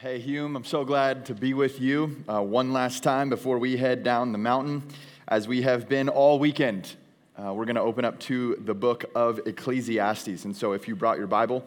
Hey, 0.00 0.20
Hume, 0.20 0.54
I'm 0.54 0.62
so 0.62 0.84
glad 0.84 1.26
to 1.26 1.34
be 1.34 1.54
with 1.54 1.80
you 1.80 2.22
uh, 2.28 2.40
one 2.40 2.72
last 2.72 3.02
time 3.02 3.28
before 3.28 3.58
we 3.58 3.76
head 3.76 4.04
down 4.04 4.30
the 4.30 4.38
mountain, 4.38 4.84
as 5.26 5.48
we 5.48 5.62
have 5.62 5.88
been 5.88 6.08
all 6.08 6.38
weekend. 6.38 6.94
Uh, 7.36 7.52
we're 7.52 7.64
going 7.64 7.74
to 7.74 7.82
open 7.82 8.04
up 8.04 8.20
to 8.20 8.54
the 8.64 8.74
book 8.74 9.06
of 9.16 9.40
Ecclesiastes. 9.44 10.44
And 10.44 10.56
so, 10.56 10.70
if 10.70 10.86
you 10.86 10.94
brought 10.94 11.18
your 11.18 11.26
Bible, 11.26 11.66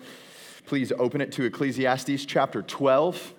please 0.65 0.94
open 0.97 1.20
it 1.20 1.33
to 1.33 1.44
Ecclesiastes 1.44 2.23
chapter 2.23 2.62
12. 2.62 3.34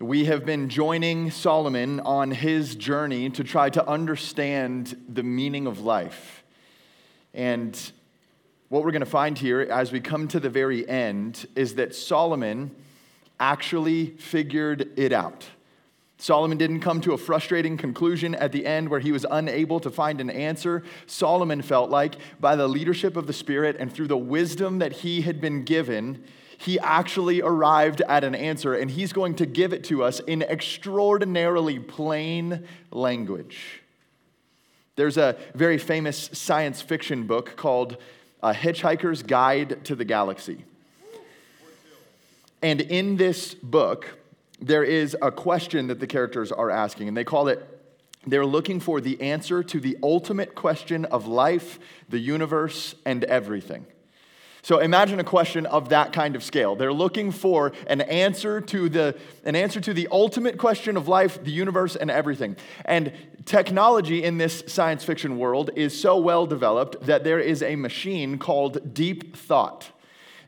We 0.00 0.26
have 0.26 0.44
been 0.44 0.68
joining 0.68 1.30
Solomon 1.30 2.00
on 2.00 2.30
his 2.30 2.74
journey 2.74 3.30
to 3.30 3.42
try 3.42 3.70
to 3.70 3.88
understand 3.88 5.02
the 5.08 5.22
meaning 5.22 5.66
of 5.66 5.80
life. 5.80 6.44
And 7.32 7.74
what 8.68 8.84
we're 8.84 8.92
going 8.92 9.00
to 9.00 9.06
find 9.06 9.38
here 9.38 9.62
as 9.62 9.92
we 9.92 10.00
come 10.00 10.28
to 10.28 10.40
the 10.40 10.50
very 10.50 10.86
end 10.86 11.46
is 11.56 11.76
that 11.76 11.94
Solomon 11.94 12.72
actually 13.40 14.06
figured 14.16 14.90
it 14.96 15.12
out. 15.12 15.46
Solomon 16.20 16.58
didn't 16.58 16.80
come 16.80 17.00
to 17.02 17.12
a 17.12 17.18
frustrating 17.18 17.76
conclusion 17.76 18.34
at 18.34 18.50
the 18.50 18.66
end 18.66 18.88
where 18.88 18.98
he 18.98 19.12
was 19.12 19.24
unable 19.30 19.78
to 19.78 19.88
find 19.88 20.20
an 20.20 20.30
answer. 20.30 20.82
Solomon 21.06 21.62
felt 21.62 21.90
like, 21.90 22.16
by 22.40 22.56
the 22.56 22.66
leadership 22.66 23.16
of 23.16 23.28
the 23.28 23.32
Spirit 23.32 23.76
and 23.78 23.92
through 23.92 24.08
the 24.08 24.16
wisdom 24.16 24.80
that 24.80 24.92
he 24.92 25.20
had 25.20 25.40
been 25.40 25.62
given, 25.62 26.24
he 26.58 26.76
actually 26.80 27.40
arrived 27.40 28.00
at 28.08 28.24
an 28.24 28.34
answer, 28.34 28.74
and 28.74 28.90
he's 28.90 29.12
going 29.12 29.36
to 29.36 29.46
give 29.46 29.72
it 29.72 29.84
to 29.84 30.02
us 30.02 30.18
in 30.20 30.42
extraordinarily 30.42 31.78
plain 31.78 32.66
language. 32.90 33.82
There's 34.96 35.16
a 35.16 35.36
very 35.54 35.78
famous 35.78 36.30
science 36.32 36.82
fiction 36.82 37.28
book 37.28 37.54
called 37.54 37.96
A 38.42 38.52
Hitchhiker's 38.52 39.22
Guide 39.22 39.84
to 39.84 39.94
the 39.94 40.04
Galaxy. 40.04 40.64
And 42.62 42.80
in 42.80 43.16
this 43.16 43.54
book, 43.54 44.18
there 44.60 44.82
is 44.82 45.16
a 45.22 45.30
question 45.30 45.86
that 45.88 46.00
the 46.00 46.06
characters 46.06 46.50
are 46.50 46.70
asking, 46.70 47.08
and 47.08 47.16
they 47.16 47.24
call 47.24 47.48
it 47.48 47.78
they're 48.26 48.46
looking 48.46 48.80
for 48.80 49.00
the 49.00 49.20
answer 49.20 49.62
to 49.62 49.80
the 49.80 49.96
ultimate 50.02 50.54
question 50.54 51.04
of 51.06 51.26
life, 51.26 51.78
the 52.08 52.18
universe, 52.18 52.94
and 53.06 53.24
everything. 53.24 53.86
So 54.62 54.80
imagine 54.80 55.20
a 55.20 55.24
question 55.24 55.66
of 55.66 55.90
that 55.90 56.12
kind 56.12 56.36
of 56.36 56.42
scale. 56.42 56.74
They're 56.74 56.92
looking 56.92 57.30
for 57.30 57.72
an 57.86 58.00
answer 58.02 58.60
to 58.60 58.88
the 58.88 59.16
an 59.44 59.54
answer 59.54 59.80
to 59.80 59.94
the 59.94 60.08
ultimate 60.10 60.58
question 60.58 60.96
of 60.96 61.08
life, 61.08 61.42
the 61.42 61.52
universe 61.52 61.96
and 61.96 62.10
everything. 62.10 62.56
And 62.84 63.12
technology 63.46 64.22
in 64.22 64.36
this 64.36 64.64
science 64.66 65.04
fiction 65.04 65.38
world 65.38 65.70
is 65.76 65.98
so 65.98 66.18
well 66.18 66.44
developed 66.44 67.06
that 67.06 67.24
there 67.24 67.38
is 67.38 67.62
a 67.62 67.76
machine 67.76 68.36
called 68.36 68.92
deep 68.92 69.36
thought 69.36 69.90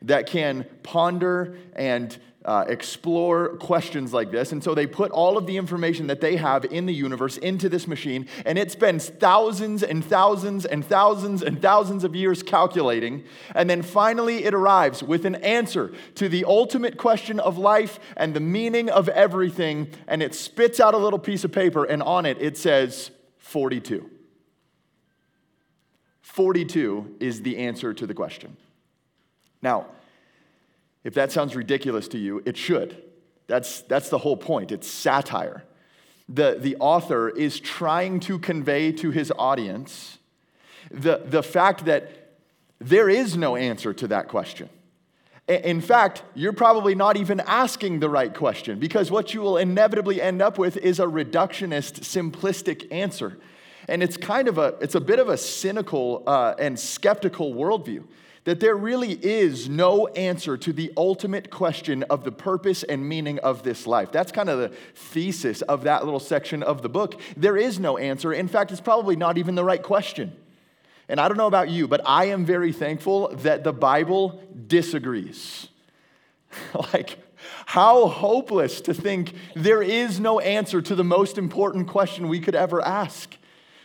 that 0.03 0.27
can 0.27 0.65
ponder 0.83 1.55
and 1.73 2.17
uh, 2.43 2.65
explore 2.67 3.49
questions 3.57 4.13
like 4.13 4.31
this. 4.31 4.51
And 4.51 4.63
so 4.63 4.73
they 4.73 4.87
put 4.87 5.11
all 5.11 5.37
of 5.37 5.45
the 5.45 5.57
information 5.57 6.07
that 6.07 6.21
they 6.21 6.37
have 6.37 6.65
in 6.65 6.85
the 6.85 6.93
universe 6.93 7.37
into 7.37 7.69
this 7.69 7.87
machine, 7.87 8.27
and 8.45 8.57
it 8.57 8.71
spends 8.71 9.09
thousands 9.09 9.83
and 9.83 10.03
thousands 10.03 10.65
and 10.65 10.83
thousands 10.83 11.43
and 11.43 11.61
thousands 11.61 12.03
of 12.03 12.15
years 12.15 12.41
calculating. 12.41 13.23
And 13.53 13.69
then 13.69 13.83
finally, 13.83 14.43
it 14.43 14.53
arrives 14.53 15.03
with 15.03 15.25
an 15.25 15.35
answer 15.35 15.93
to 16.15 16.27
the 16.27 16.45
ultimate 16.45 16.97
question 16.97 17.39
of 17.39 17.57
life 17.57 17.99
and 18.17 18.33
the 18.33 18.39
meaning 18.39 18.89
of 18.89 19.07
everything. 19.09 19.89
And 20.07 20.23
it 20.23 20.33
spits 20.33 20.79
out 20.79 20.93
a 20.93 20.97
little 20.97 21.19
piece 21.19 21.43
of 21.43 21.51
paper, 21.51 21.83
and 21.83 22.01
on 22.01 22.25
it, 22.25 22.41
it 22.41 22.57
says 22.57 23.11
42. 23.37 24.09
42 26.21 27.17
is 27.19 27.41
the 27.41 27.57
answer 27.57 27.93
to 27.93 28.07
the 28.07 28.13
question. 28.13 28.57
Now, 29.61 29.87
if 31.03 31.13
that 31.15 31.31
sounds 31.31 31.55
ridiculous 31.55 32.07
to 32.09 32.17
you, 32.17 32.41
it 32.45 32.57
should. 32.57 33.03
That's, 33.47 33.81
that's 33.81 34.09
the 34.09 34.19
whole 34.19 34.37
point. 34.37 34.71
It's 34.71 34.87
satire. 34.87 35.63
The, 36.29 36.57
the 36.59 36.77
author 36.77 37.29
is 37.29 37.59
trying 37.59 38.21
to 38.21 38.39
convey 38.39 38.91
to 38.93 39.11
his 39.11 39.31
audience 39.37 40.19
the, 40.89 41.21
the 41.25 41.43
fact 41.43 41.85
that 41.85 42.33
there 42.79 43.09
is 43.09 43.37
no 43.37 43.55
answer 43.55 43.93
to 43.93 44.07
that 44.07 44.27
question. 44.27 44.69
In 45.47 45.81
fact, 45.81 46.23
you're 46.33 46.53
probably 46.53 46.95
not 46.95 47.17
even 47.17 47.39
asking 47.41 47.99
the 47.99 48.09
right 48.09 48.33
question 48.33 48.79
because 48.79 49.11
what 49.11 49.33
you 49.33 49.41
will 49.41 49.57
inevitably 49.57 50.21
end 50.21 50.41
up 50.41 50.57
with 50.57 50.77
is 50.77 50.99
a 50.99 51.05
reductionist, 51.05 52.01
simplistic 52.01 52.91
answer. 52.91 53.37
And 53.87 54.01
it's 54.01 54.15
kind 54.15 54.47
of 54.47 54.57
a, 54.57 54.75
it's 54.79 54.95
a 54.95 55.01
bit 55.01 55.19
of 55.19 55.29
a 55.29 55.37
cynical 55.37 56.23
uh, 56.25 56.55
and 56.57 56.79
skeptical 56.79 57.53
worldview 57.53 58.05
that 58.43 58.59
there 58.59 58.75
really 58.75 59.13
is 59.13 59.69
no 59.69 60.07
answer 60.07 60.57
to 60.57 60.73
the 60.73 60.91
ultimate 60.97 61.51
question 61.51 62.03
of 62.03 62.23
the 62.23 62.31
purpose 62.31 62.83
and 62.83 63.07
meaning 63.07 63.37
of 63.39 63.63
this 63.63 63.85
life. 63.85 64.11
That's 64.11 64.31
kind 64.31 64.49
of 64.49 64.59
the 64.59 64.69
thesis 64.95 65.61
of 65.63 65.83
that 65.83 66.05
little 66.05 66.19
section 66.19 66.63
of 66.63 66.81
the 66.81 66.89
book. 66.89 67.19
There 67.37 67.55
is 67.55 67.79
no 67.79 67.97
answer. 67.97 68.33
In 68.33 68.47
fact, 68.47 68.71
it's 68.71 68.81
probably 68.81 69.15
not 69.15 69.37
even 69.37 69.55
the 69.55 69.63
right 69.63 69.81
question. 69.81 70.35
And 71.07 71.19
I 71.19 71.27
don't 71.27 71.37
know 71.37 71.47
about 71.47 71.69
you, 71.69 71.87
but 71.87 72.01
I 72.05 72.25
am 72.25 72.45
very 72.45 72.71
thankful 72.71 73.29
that 73.29 73.63
the 73.63 73.73
Bible 73.73 74.41
disagrees. 74.67 75.67
like, 76.93 77.19
how 77.65 78.07
hopeless 78.07 78.81
to 78.81 78.93
think 78.93 79.33
there 79.55 79.83
is 79.83 80.19
no 80.19 80.39
answer 80.39 80.81
to 80.81 80.95
the 80.95 81.03
most 81.03 81.37
important 81.37 81.87
question 81.87 82.27
we 82.27 82.39
could 82.39 82.55
ever 82.55 82.81
ask. 82.81 83.35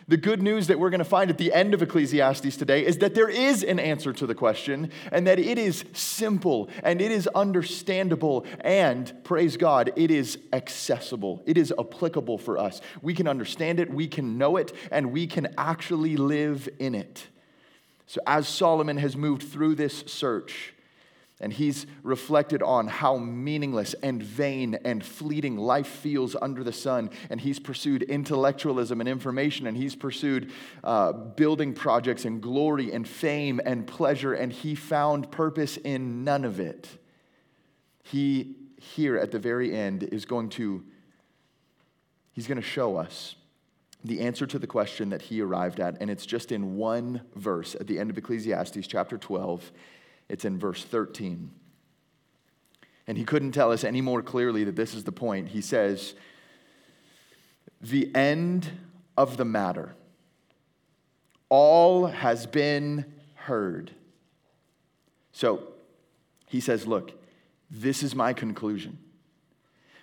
The 0.08 0.16
good 0.16 0.40
news 0.40 0.68
that 0.68 0.78
we're 0.78 0.90
going 0.90 0.98
to 0.98 1.04
find 1.04 1.30
at 1.30 1.38
the 1.38 1.52
end 1.52 1.74
of 1.74 1.82
Ecclesiastes 1.82 2.56
today 2.56 2.86
is 2.86 2.98
that 2.98 3.16
there 3.16 3.28
is 3.28 3.64
an 3.64 3.80
answer 3.80 4.12
to 4.12 4.26
the 4.26 4.36
question 4.36 4.92
and 5.10 5.26
that 5.26 5.40
it 5.40 5.58
is 5.58 5.84
simple 5.94 6.70
and 6.84 7.00
it 7.00 7.10
is 7.10 7.26
understandable 7.34 8.46
and, 8.60 9.12
praise 9.24 9.56
God, 9.56 9.92
it 9.96 10.12
is 10.12 10.38
accessible. 10.52 11.42
It 11.44 11.58
is 11.58 11.74
applicable 11.76 12.38
for 12.38 12.56
us. 12.56 12.80
We 13.02 13.14
can 13.14 13.26
understand 13.26 13.80
it, 13.80 13.90
we 13.90 14.06
can 14.06 14.38
know 14.38 14.58
it, 14.58 14.72
and 14.92 15.10
we 15.10 15.26
can 15.26 15.52
actually 15.58 16.16
live 16.16 16.68
in 16.78 16.94
it. 16.94 17.26
So, 18.06 18.20
as 18.28 18.46
Solomon 18.46 18.98
has 18.98 19.16
moved 19.16 19.42
through 19.42 19.74
this 19.74 20.04
search, 20.06 20.72
and 21.40 21.52
he's 21.52 21.86
reflected 22.02 22.62
on 22.62 22.88
how 22.88 23.18
meaningless 23.18 23.94
and 24.02 24.22
vain 24.22 24.78
and 24.84 25.04
fleeting 25.04 25.58
life 25.58 25.86
feels 25.86 26.34
under 26.40 26.64
the 26.64 26.72
sun. 26.72 27.10
And 27.28 27.38
he's 27.40 27.58
pursued 27.58 28.02
intellectualism 28.02 29.00
and 29.00 29.08
information, 29.08 29.66
and 29.66 29.76
he's 29.76 29.94
pursued 29.94 30.50
uh, 30.82 31.12
building 31.12 31.74
projects 31.74 32.24
and 32.24 32.40
glory 32.40 32.90
and 32.90 33.06
fame 33.06 33.60
and 33.66 33.86
pleasure, 33.86 34.32
and 34.32 34.50
he 34.50 34.74
found 34.74 35.30
purpose 35.30 35.76
in 35.76 36.24
none 36.24 36.44
of 36.44 36.58
it. 36.58 36.88
He, 38.02 38.56
here 38.80 39.18
at 39.18 39.30
the 39.30 39.38
very 39.38 39.76
end, 39.76 40.04
is 40.04 40.24
going 40.24 40.48
to, 40.50 40.84
he's 42.32 42.46
going 42.46 42.60
to 42.60 42.66
show 42.66 42.96
us 42.96 43.34
the 44.02 44.20
answer 44.20 44.46
to 44.46 44.58
the 44.58 44.66
question 44.66 45.10
that 45.10 45.20
he 45.20 45.42
arrived 45.42 45.80
at, 45.80 46.00
and 46.00 46.08
it's 46.08 46.24
just 46.24 46.50
in 46.50 46.76
one 46.76 47.20
verse 47.34 47.74
at 47.74 47.88
the 47.88 47.98
end 47.98 48.08
of 48.08 48.16
Ecclesiastes 48.16 48.86
chapter 48.86 49.18
12 49.18 49.70
it's 50.28 50.44
in 50.44 50.58
verse 50.58 50.84
13. 50.84 51.50
And 53.06 53.16
he 53.16 53.24
couldn't 53.24 53.52
tell 53.52 53.70
us 53.70 53.84
any 53.84 54.00
more 54.00 54.22
clearly 54.22 54.64
that 54.64 54.76
this 54.76 54.94
is 54.94 55.04
the 55.04 55.12
point. 55.12 55.48
He 55.48 55.60
says, 55.60 56.14
The 57.80 58.14
end 58.14 58.70
of 59.16 59.36
the 59.36 59.44
matter, 59.44 59.94
all 61.48 62.06
has 62.06 62.46
been 62.46 63.04
heard. 63.34 63.92
So 65.32 65.62
he 66.46 66.60
says, 66.60 66.86
Look, 66.86 67.12
this 67.70 68.02
is 68.02 68.14
my 68.14 68.32
conclusion. 68.32 68.98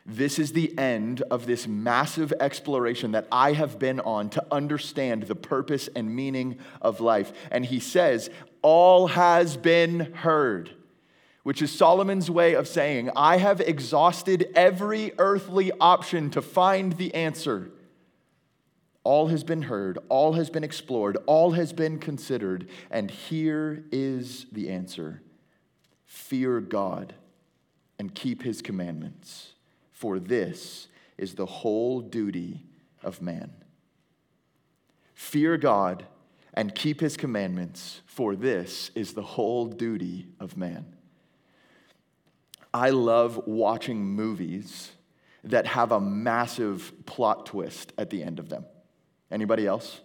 This 0.06 0.38
is 0.38 0.52
the 0.52 0.78
end 0.78 1.22
of 1.32 1.46
this 1.46 1.66
massive 1.66 2.34
exploration 2.42 3.12
that 3.12 3.28
I 3.32 3.54
have 3.54 3.80
been 3.80 4.02
on 4.02 4.30
to 4.32 4.46
understand 4.52 5.24
the 5.24 5.36
purpose 5.36 5.88
and 5.96 6.14
meaning 6.14 6.58
of 6.82 7.00
life. 7.00 7.32
And 7.52 7.66
he 7.66 7.80
says, 7.80 8.30
All 8.64 9.08
has 9.08 9.56
been 9.56 10.12
heard, 10.14 10.72
which 11.44 11.62
is 11.62 11.72
Solomon's 11.72 12.32
way 12.32 12.56
of 12.56 12.68
saying, 12.68 13.12
I 13.16 13.38
have 13.38 13.62
exhausted 13.62 14.50
every 14.56 15.14
earthly 15.20 15.72
option 15.80 16.32
to 16.32 16.42
find 16.42 16.94
the 16.94 17.14
answer. 17.14 17.70
All 19.04 19.28
has 19.28 19.44
been 19.44 19.64
heard, 19.64 20.00
all 20.10 20.34
has 20.34 20.50
been 20.50 20.64
explored, 20.64 21.18
all 21.28 21.52
has 21.52 21.72
been 21.72 22.00
considered, 22.00 22.68
and 22.90 23.12
here 23.12 23.84
is 23.92 24.48
the 24.52 24.70
answer 24.70 25.22
fear 26.06 26.62
God 26.62 27.14
and 28.00 28.14
keep 28.14 28.44
his 28.44 28.62
commandments 28.62 29.54
for 30.04 30.20
this 30.20 30.90
is 31.18 31.36
the 31.36 31.46
whole 31.46 32.02
duty 32.02 32.66
of 33.02 33.22
man. 33.22 33.54
Fear 35.14 35.56
God 35.56 36.06
and 36.54 36.76
keep 36.76 37.00
his 37.00 37.18
commandments, 37.18 38.02
for 38.06 38.36
this 38.36 38.92
is 38.96 39.14
the 39.14 39.24
whole 39.24 39.66
duty 39.66 40.28
of 40.40 40.56
man. 40.56 40.86
I 42.74 42.90
love 42.90 43.42
watching 43.46 44.04
movies 44.04 44.92
that 45.44 45.68
have 45.68 45.92
a 45.92 46.00
massive 46.00 46.94
plot 47.06 47.46
twist 47.46 47.94
at 47.98 48.10
the 48.10 48.24
end 48.24 48.40
of 48.40 48.50
them. 48.50 48.66
Anybody 49.32 49.68
else? 49.68 50.02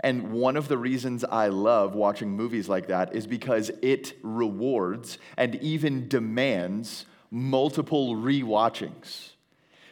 And 0.00 0.32
one 0.32 0.56
of 0.56 0.68
the 0.68 0.78
reasons 0.78 1.24
I 1.24 1.48
love 1.48 1.94
watching 1.94 2.30
movies 2.30 2.68
like 2.68 2.88
that 2.88 3.14
is 3.14 3.26
because 3.26 3.70
it 3.82 4.14
rewards 4.22 5.18
and 5.36 5.54
even 5.56 6.08
demands 6.08 7.06
multiple 7.30 8.14
re-watchings. 8.16 9.32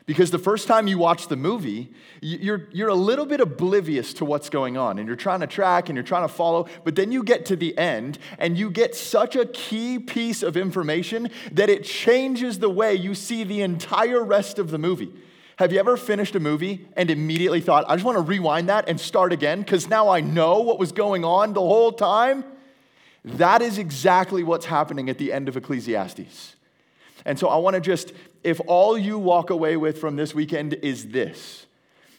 Because 0.07 0.31
the 0.31 0.39
first 0.39 0.69
time 0.69 0.87
you 0.87 0.99
watch 0.99 1.29
the 1.29 1.37
movie, 1.37 1.91
you're, 2.21 2.69
you're 2.73 2.91
a 2.91 2.95
little 2.95 3.25
bit 3.25 3.41
oblivious 3.41 4.13
to 4.15 4.27
what's 4.27 4.51
going 4.51 4.77
on 4.77 4.99
and 4.99 5.07
you're 5.07 5.17
trying 5.17 5.41
to 5.41 5.47
track 5.47 5.89
and 5.89 5.97
you're 5.97 6.05
trying 6.05 6.29
to 6.29 6.33
follow, 6.33 6.69
but 6.85 6.95
then 6.95 7.11
you 7.11 7.23
get 7.23 7.47
to 7.47 7.57
the 7.57 7.77
end 7.79 8.19
and 8.39 8.59
you 8.59 8.69
get 8.71 8.95
such 8.95 9.35
a 9.35 9.47
key 9.47 9.99
piece 9.99 10.43
of 10.43 10.59
information 10.59 11.31
that 11.53 11.71
it 11.71 11.85
changes 11.85 12.59
the 12.59 12.69
way 12.69 12.95
you 12.95 13.15
see 13.15 13.45
the 13.45 13.63
entire 13.63 14.23
rest 14.23 14.59
of 14.59 14.71
the 14.71 14.79
movie. 14.79 15.11
Have 15.57 15.73
you 15.73 15.79
ever 15.79 15.97
finished 15.97 16.35
a 16.35 16.41
movie 16.41 16.87
and 16.97 17.11
immediately 17.11 17.63
thought, 17.63 17.87
I 17.89 17.95
just 17.95 18.05
want 18.05 18.17
to 18.17 18.23
rewind 18.23 18.69
that 18.69 18.89
and 18.89 19.01
start 19.01 19.33
again 19.33 19.61
because 19.61 19.89
now 19.89 20.09
I 20.11 20.21
know 20.21 20.61
what 20.61 20.79
was 20.79 20.93
going 20.93 21.25
on 21.25 21.55
the 21.55 21.61
whole 21.61 21.93
time? 21.93 22.45
That 23.25 23.63
is 23.63 23.79
exactly 23.79 24.43
what's 24.43 24.67
happening 24.67 25.09
at 25.09 25.17
the 25.17 25.33
end 25.33 25.49
of 25.49 25.57
Ecclesiastes. 25.57 26.57
And 27.25 27.39
so 27.39 27.49
I 27.49 27.57
want 27.57 27.75
to 27.75 27.81
just, 27.81 28.13
if 28.45 28.61
all 28.67 28.97
you 28.97 29.19
walk 29.19 29.51
away 29.51 29.77
with 29.77 29.99
from 29.99 30.17
this 30.17 30.35
weekend 30.35 30.75
is 30.75 31.09
this, 31.09 31.64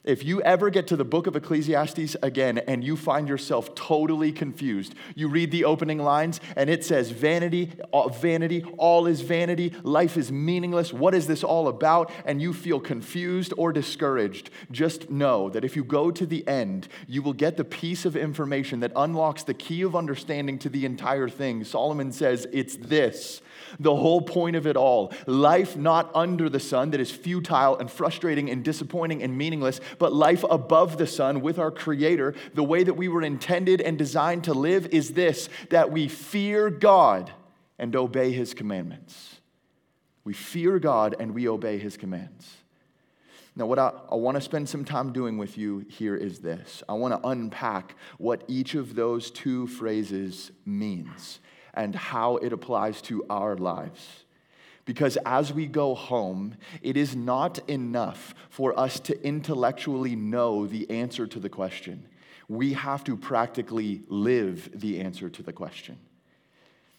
if 0.05 0.23
you 0.23 0.41
ever 0.43 0.69
get 0.69 0.87
to 0.87 0.95
the 0.95 1.03
book 1.03 1.27
of 1.27 1.35
Ecclesiastes 1.35 2.15
again 2.21 2.59
and 2.59 2.83
you 2.83 2.95
find 2.95 3.27
yourself 3.27 3.73
totally 3.75 4.31
confused, 4.31 4.93
you 5.15 5.27
read 5.27 5.51
the 5.51 5.65
opening 5.65 5.99
lines 5.99 6.39
and 6.55 6.69
it 6.69 6.85
says, 6.85 7.09
Vanity, 7.09 7.71
all, 7.91 8.09
vanity, 8.09 8.63
all 8.77 9.07
is 9.07 9.21
vanity, 9.21 9.73
life 9.83 10.15
is 10.15 10.31
meaningless, 10.31 10.93
what 10.93 11.15
is 11.15 11.27
this 11.27 11.43
all 11.43 11.67
about? 11.67 12.11
And 12.25 12.41
you 12.41 12.53
feel 12.53 12.79
confused 12.79 13.53
or 13.57 13.73
discouraged, 13.73 14.51
just 14.71 15.09
know 15.09 15.49
that 15.49 15.65
if 15.65 15.75
you 15.75 15.83
go 15.83 16.11
to 16.11 16.25
the 16.25 16.47
end, 16.47 16.87
you 17.07 17.21
will 17.21 17.33
get 17.33 17.57
the 17.57 17.65
piece 17.65 18.05
of 18.05 18.15
information 18.15 18.81
that 18.81 18.91
unlocks 18.95 19.43
the 19.43 19.53
key 19.53 19.81
of 19.81 19.95
understanding 19.95 20.59
to 20.59 20.69
the 20.69 20.85
entire 20.85 21.29
thing. 21.29 21.63
Solomon 21.63 22.11
says, 22.11 22.47
It's 22.53 22.75
this 22.75 23.41
the 23.79 23.95
whole 23.95 24.21
point 24.21 24.55
of 24.55 24.67
it 24.67 24.77
all. 24.77 25.13
Life 25.25 25.75
not 25.75 26.11
under 26.13 26.49
the 26.49 26.59
sun 26.59 26.91
that 26.91 26.99
is 26.99 27.11
futile 27.11 27.77
and 27.77 27.89
frustrating 27.89 28.49
and 28.49 28.63
disappointing 28.63 29.23
and 29.23 29.37
meaningless, 29.37 29.79
but 29.99 30.13
life 30.13 30.43
above 30.49 30.97
the 30.97 31.07
sun 31.07 31.41
with 31.41 31.59
our 31.59 31.71
Creator. 31.71 32.35
The 32.53 32.63
way 32.63 32.83
that 32.83 32.93
we 32.95 33.07
were 33.07 33.21
intended 33.21 33.81
and 33.81 33.97
designed 33.97 34.45
to 34.45 34.53
live 34.53 34.87
is 34.87 35.13
this 35.13 35.49
that 35.69 35.91
we 35.91 36.07
fear 36.07 36.69
God 36.69 37.31
and 37.77 37.95
obey 37.95 38.31
His 38.31 38.53
commandments. 38.53 39.41
We 40.23 40.33
fear 40.33 40.79
God 40.79 41.15
and 41.19 41.33
we 41.33 41.47
obey 41.47 41.77
His 41.77 41.97
commands. 41.97 42.57
Now, 43.55 43.67
what 43.67 43.79
I, 43.79 43.91
I 44.11 44.15
want 44.15 44.35
to 44.35 44.41
spend 44.41 44.67
some 44.67 44.83
time 44.83 45.13
doing 45.13 45.37
with 45.37 45.57
you 45.57 45.85
here 45.89 46.15
is 46.15 46.39
this 46.39 46.83
I 46.89 46.93
want 46.93 47.13
to 47.13 47.27
unpack 47.27 47.95
what 48.17 48.43
each 48.47 48.75
of 48.75 48.95
those 48.95 49.31
two 49.31 49.67
phrases 49.67 50.51
means 50.65 51.39
and 51.73 51.95
how 51.95 52.37
it 52.37 52.51
applies 52.51 53.01
to 53.03 53.25
our 53.29 53.55
lives. 53.55 54.24
Because 54.85 55.17
as 55.25 55.51
we 55.51 55.65
go 55.65 55.95
home, 55.95 56.55
it 56.81 56.95
is 56.95 57.15
not 57.15 57.57
enough 57.67 58.35
for 58.49 58.79
us 58.79 58.99
to 59.01 59.25
intellectually 59.25 60.15
know 60.15 60.67
the 60.67 60.89
answer 60.91 61.25
to 61.27 61.39
the 61.39 61.49
question. 61.49 62.07
We 62.47 62.73
have 62.73 63.03
to 63.05 63.17
practically 63.17 64.03
live 64.07 64.69
the 64.79 65.01
answer 65.01 65.29
to 65.29 65.43
the 65.43 65.53
question. 65.53 65.97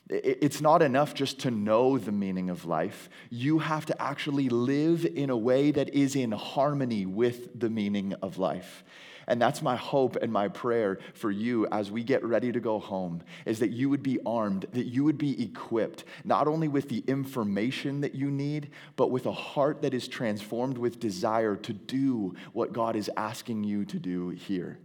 It's 0.09 0.61
not 0.61 0.83
enough 0.83 1.15
just 1.15 1.41
to 1.41 1.51
know 1.51 1.99
the 1.99 2.13
meaning 2.13 2.49
of 2.49 2.65
life. 2.65 3.09
You 3.31 3.59
have 3.59 3.87
to 3.87 4.03
actually 4.03 4.49
live 4.49 5.05
in 5.05 5.31
a 5.31 5.37
way 5.37 5.73
that 5.73 5.95
is 5.95 6.15
in 6.15 6.31
harmony 6.31 7.07
with 7.07 7.59
the 7.59 7.71
meaning 7.71 8.15
of 8.23 8.39
life. 8.39 8.85
And 9.29 9.43
that's 9.43 9.61
my 9.61 9.75
hope 9.75 10.17
and 10.17 10.33
my 10.33 10.49
prayer 10.49 10.99
for 11.15 11.33
you 11.33 11.67
as 11.73 11.91
we 11.91 12.05
get 12.05 12.25
ready 12.25 12.53
to 12.53 12.61
go 12.61 12.79
home 12.79 13.23
is 13.45 13.59
that 13.59 13.71
you 13.71 13.91
would 13.91 14.03
be 14.03 14.21
armed, 14.25 14.67
that 14.73 14.87
you 14.87 15.03
would 15.03 15.19
be 15.19 15.43
equipped, 15.43 16.05
not 16.25 16.47
only 16.47 16.69
with 16.69 16.89
the 16.89 17.03
information 17.09 18.03
that 18.03 18.15
you 18.15 18.31
need, 18.31 18.71
but 18.95 19.11
with 19.11 19.27
a 19.27 19.33
heart 19.33 19.83
that 19.83 19.95
is 19.95 20.07
transformed 20.07 20.79
with 20.79 21.01
desire 21.01 21.57
to 21.57 21.73
do 21.73 22.35
what 22.53 22.73
God 22.73 22.95
is 22.95 23.11
asking 23.17 23.65
you 23.65 23.85
to 23.87 23.99
do 23.99 24.29
here. 24.29 24.79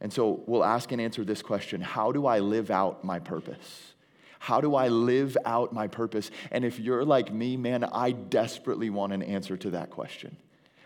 And 0.00 0.12
so 0.12 0.42
we'll 0.46 0.64
ask 0.64 0.92
and 0.92 1.00
answer 1.00 1.24
this 1.24 1.42
question 1.42 1.80
How 1.80 2.12
do 2.12 2.26
I 2.26 2.38
live 2.38 2.70
out 2.70 3.02
my 3.02 3.18
purpose? 3.18 3.94
How 4.38 4.60
do 4.60 4.74
I 4.74 4.88
live 4.88 5.38
out 5.46 5.72
my 5.72 5.88
purpose? 5.88 6.30
And 6.50 6.64
if 6.64 6.78
you're 6.78 7.04
like 7.04 7.32
me, 7.32 7.56
man, 7.56 7.82
I 7.82 8.12
desperately 8.12 8.90
want 8.90 9.14
an 9.14 9.22
answer 9.22 9.56
to 9.56 9.70
that 9.70 9.88
question. 9.88 10.36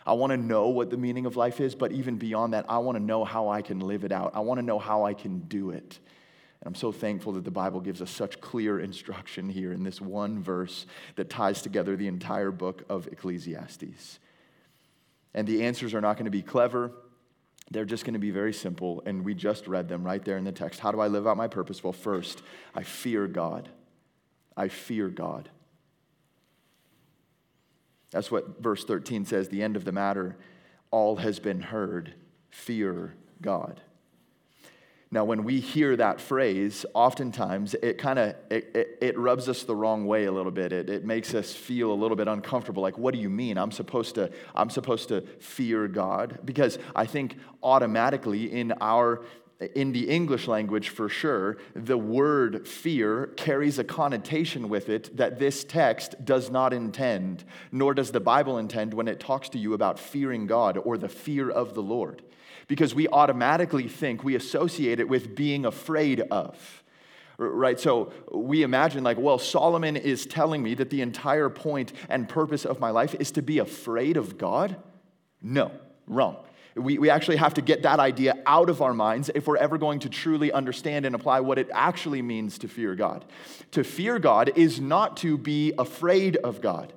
I 0.08 0.12
want 0.12 0.31
to 0.31 0.38
know 0.38 0.69
what 0.69 0.88
the 0.88 0.96
meaning 0.96 1.26
of 1.26 1.37
life 1.37 1.60
is, 1.60 1.75
but 1.75 1.93
even 1.93 2.16
beyond 2.16 2.55
that, 2.55 2.64
I 2.66 2.78
want 2.78 2.96
to 2.96 3.05
know 3.05 3.25
how 3.25 3.50
I 3.50 3.60
can 3.60 3.81
live 3.81 4.05
it 4.05 4.10
out. 4.10 4.32
I 4.34 4.40
want 4.40 4.58
to 4.58 4.64
know 4.64 4.78
how 4.78 5.05
I 5.05 5.12
can 5.12 5.40
do 5.40 5.69
it. 5.69 5.99
And 6.60 6.66
I'm 6.66 6.75
so 6.75 6.90
thankful 6.90 7.34
that 7.34 7.44
the 7.44 7.50
Bible 7.50 7.81
gives 7.81 8.00
us 8.00 8.10
such 8.10 8.40
clear 8.40 8.81
instruction 8.81 9.50
here 9.50 9.70
in 9.70 9.84
this 9.84 10.00
one 10.00 10.43
verse 10.43 10.87
that 11.16 11.28
ties 11.28 11.60
together 11.60 11.94
the 11.94 12.06
entire 12.06 12.50
book 12.50 12.84
of 12.88 13.06
Ecclesiastes. 13.08 14.19
And 15.34 15.46
the 15.46 15.62
answers 15.64 15.93
are 15.93 16.00
not 16.00 16.16
going 16.16 16.25
to 16.25 16.31
be 16.31 16.43
clever. 16.43 16.90
They're 17.70 17.84
just 17.84 18.04
going 18.04 18.14
to 18.14 18.19
be 18.19 18.31
very 18.31 18.54
simple, 18.54 19.02
and 19.04 19.26
we 19.26 19.34
just 19.34 19.69
read 19.69 19.90
them 19.90 20.04
right 20.04 20.25
there 20.25 20.38
in 20.38 20.44
the 20.44 20.52
text. 20.52 20.81
How 20.81 20.90
do 20.90 21.00
I 21.00 21.08
live 21.08 21.26
out 21.26 21.37
my 21.37 21.49
purpose? 21.49 21.84
Well, 21.84 21.93
first, 21.93 22.43
I 22.75 22.82
fear 22.82 23.26
God. 23.26 23.69
I 24.56 24.69
fear 24.69 25.08
God. 25.08 25.50
That's 28.10 28.31
what 28.31 28.62
verse 28.62 28.84
13 28.84 29.25
says 29.25 29.49
the 29.49 29.62
end 29.62 29.76
of 29.76 29.84
the 29.84 29.93
matter, 29.93 30.37
all 30.90 31.16
has 31.16 31.38
been 31.38 31.60
heard. 31.60 32.14
Fear 32.50 33.14
God. 33.43 33.82
Now, 35.10 35.25
when 35.25 35.44
we 35.44 35.60
hear 35.60 35.96
that 35.96 36.20
phrase, 36.20 36.84
oftentimes 36.93 37.75
it 37.82 37.96
kind 37.96 38.19
of 38.19 38.34
it, 38.50 38.70
it, 38.75 38.99
it, 39.00 39.19
rubs 39.19 39.49
us 39.49 39.62
the 39.62 39.75
wrong 39.75 40.06
way 40.06 40.26
a 40.26 40.32
little 40.32 40.52
bit. 40.52 40.70
It, 40.70 40.90
it 40.90 41.05
makes 41.05 41.32
us 41.32 41.55
feel 41.55 41.93
a 41.93 41.94
little 41.94 42.16
bit 42.16 42.28
uncomfortable. 42.28 42.82
Like, 42.82 42.99
what 42.99 43.14
do 43.14 43.20
you 43.20 43.31
mean? 43.31 43.56
I'm 43.56 43.70
supposed 43.70 44.16
to 44.16 44.31
I'm 44.54 44.69
supposed 44.69 45.08
to 45.08 45.22
fear 45.40 45.88
God 45.88 46.40
because 46.44 46.78
I 46.94 47.06
think 47.06 47.37
automatically 47.62 48.52
in 48.52 48.72
our 48.82 49.25
in 49.75 49.93
the 49.93 50.08
English 50.08 50.46
language 50.46 50.90
for 50.90 51.08
sure, 51.08 51.56
the 51.75 51.99
word 51.99 52.66
fear 52.66 53.26
carries 53.37 53.78
a 53.78 53.84
connotation 53.84 54.69
with 54.69 54.88
it 54.88 55.16
that 55.16 55.38
this 55.38 55.64
text 55.64 56.25
does 56.25 56.49
not 56.49 56.72
intend, 56.72 57.44
nor 57.72 57.93
does 57.93 58.12
the 58.12 58.20
Bible 58.20 58.58
intend 58.58 58.94
when 58.94 59.08
it 59.08 59.19
talks 59.19 59.49
to 59.50 59.58
you 59.58 59.75
about 59.75 59.99
fearing 59.99 60.46
God 60.46 60.78
or 60.78 60.96
the 60.96 61.08
fear 61.08 61.50
of 61.50 61.75
the 61.75 61.82
Lord. 61.82 62.22
Because 62.69 62.94
we 62.94 63.08
automatically 63.08 63.88
think, 63.88 64.22
we 64.22 64.37
associate 64.37 65.00
it 65.00 65.08
with 65.08 65.34
being 65.34 65.64
afraid 65.64 66.20
of. 66.20 66.84
Right? 67.37 67.81
So 67.81 68.12
we 68.32 68.62
imagine, 68.62 69.02
like, 69.02 69.16
well, 69.16 69.38
Solomon 69.38 69.96
is 69.96 70.26
telling 70.26 70.62
me 70.62 70.75
that 70.75 70.90
the 70.90 71.00
entire 71.02 71.49
point 71.49 71.93
and 72.08 72.28
purpose 72.28 72.64
of 72.64 72.78
my 72.78 72.90
life 72.90 73.14
is 73.19 73.31
to 73.32 73.43
be 73.43 73.58
afraid 73.58 74.16
of 74.16 74.38
God? 74.38 74.76
No, 75.40 75.73
wrong. 76.06 76.37
We, 76.75 76.98
we 76.98 77.10
actually 77.10 77.37
have 77.37 77.54
to 77.54 77.62
get 77.62 77.82
that 77.82 77.98
idea 77.98 78.37
out 78.46 78.70
of 78.70 78.82
our 78.82 78.94
minds 78.94 79.30
if 79.34 79.46
we're 79.46 79.56
ever 79.56 79.78
going 79.78 80.00
to 80.00 80.08
truly 80.08 80.52
understand 80.52 81.06
and 81.06 81.14
apply 81.14 81.40
what 81.40 81.58
it 81.58 81.68
actually 81.72 82.22
means 82.22 82.58
to 82.58 82.68
fear 82.68 82.94
God. 82.94 83.25
To 83.72 83.84
fear 83.84 84.18
God 84.18 84.52
is 84.54 84.80
not 84.80 85.16
to 85.18 85.37
be 85.37 85.72
afraid 85.78 86.37
of 86.37 86.60
God 86.60 86.92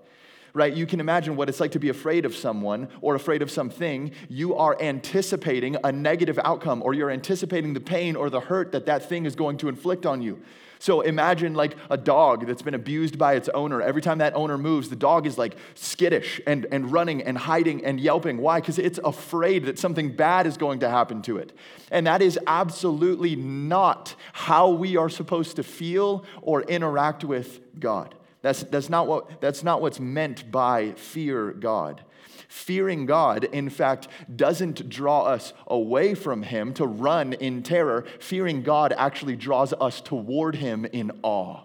right? 0.54 0.74
You 0.74 0.86
can 0.86 1.00
imagine 1.00 1.36
what 1.36 1.50
it's 1.50 1.60
like 1.60 1.72
to 1.72 1.80
be 1.80 1.90
afraid 1.90 2.26
of 2.26 2.36
someone 2.36 2.90
or 3.02 3.16
afraid 3.16 3.42
of 3.42 3.50
something. 3.50 4.12
You 4.30 4.56
are 4.56 4.76
anticipating 4.82 5.78
a 5.84 5.92
negative 5.92 6.40
outcome 6.44 6.82
or 6.84 6.94
you're 6.94 7.10
anticipating 7.10 7.74
the 7.74 7.80
pain 7.80 8.16
or 8.16 8.30
the 8.30 8.42
hurt 8.42 8.72
that 8.74 8.86
that 8.86 9.08
thing 9.08 9.26
is 9.26 9.36
going 9.36 9.58
to 9.58 9.70
inflict 9.70 10.06
on 10.06 10.22
you. 10.22 10.42
So 10.82 11.02
imagine 11.02 11.54
like 11.54 11.76
a 11.92 11.98
dog 11.98 12.48
that's 12.48 12.64
been 12.64 12.74
abused 12.74 13.20
by 13.20 13.36
its 13.36 13.48
owner. 13.50 13.84
Every 13.84 14.02
time 14.02 14.18
that 14.18 14.34
owner 14.34 14.58
moves, 14.58 14.90
the 14.90 14.96
dog 14.96 15.28
is 15.28 15.38
like 15.38 15.56
skittish 15.76 16.42
and, 16.48 16.66
and 16.72 16.92
running 16.92 17.22
and 17.22 17.38
hiding 17.38 17.86
and 17.86 18.00
yelping. 18.00 18.40
Why? 18.40 18.62
Because 18.62 18.80
it's 18.80 19.00
afraid 19.04 19.66
that 19.66 19.78
something 19.78 20.16
bad 20.16 20.48
is 20.48 20.58
going 20.58 20.80
to 20.80 20.90
happen 20.90 21.22
to 21.22 21.38
it. 21.38 21.54
And 21.92 22.08
that 22.08 22.24
is 22.24 22.40
absolutely 22.48 23.36
not 23.36 24.16
how 24.34 24.72
we 24.72 24.98
are 24.98 25.08
supposed 25.08 25.58
to 25.58 25.64
feel 25.64 26.26
or 26.42 26.64
interact 26.64 27.24
with 27.24 27.60
God. 27.80 28.16
That's, 28.42 28.64
that's, 28.64 28.90
not 28.90 29.08
what, 29.08 29.40
that's 29.42 29.64
not 29.64 29.82
what's 29.82 30.00
meant 30.00 30.52
by 30.52 30.94
fear 30.94 31.52
God. 31.52 32.04
Fearing 32.48 33.06
God, 33.06 33.44
in 33.46 33.70
fact, 33.70 34.08
doesn't 34.36 34.90
draw 34.90 35.24
us 35.24 35.54
away 35.68 36.16
from 36.16 36.44
Him 36.44 36.74
to 36.74 36.86
run 36.86 37.34
in 37.34 37.64
terror. 37.64 38.06
Fearing 38.20 38.62
God 38.62 38.94
actually 38.98 39.36
draws 39.36 39.74
us 39.74 40.02
toward 40.02 40.56
Him 40.56 40.86
in 40.86 41.12
awe. 41.24 41.62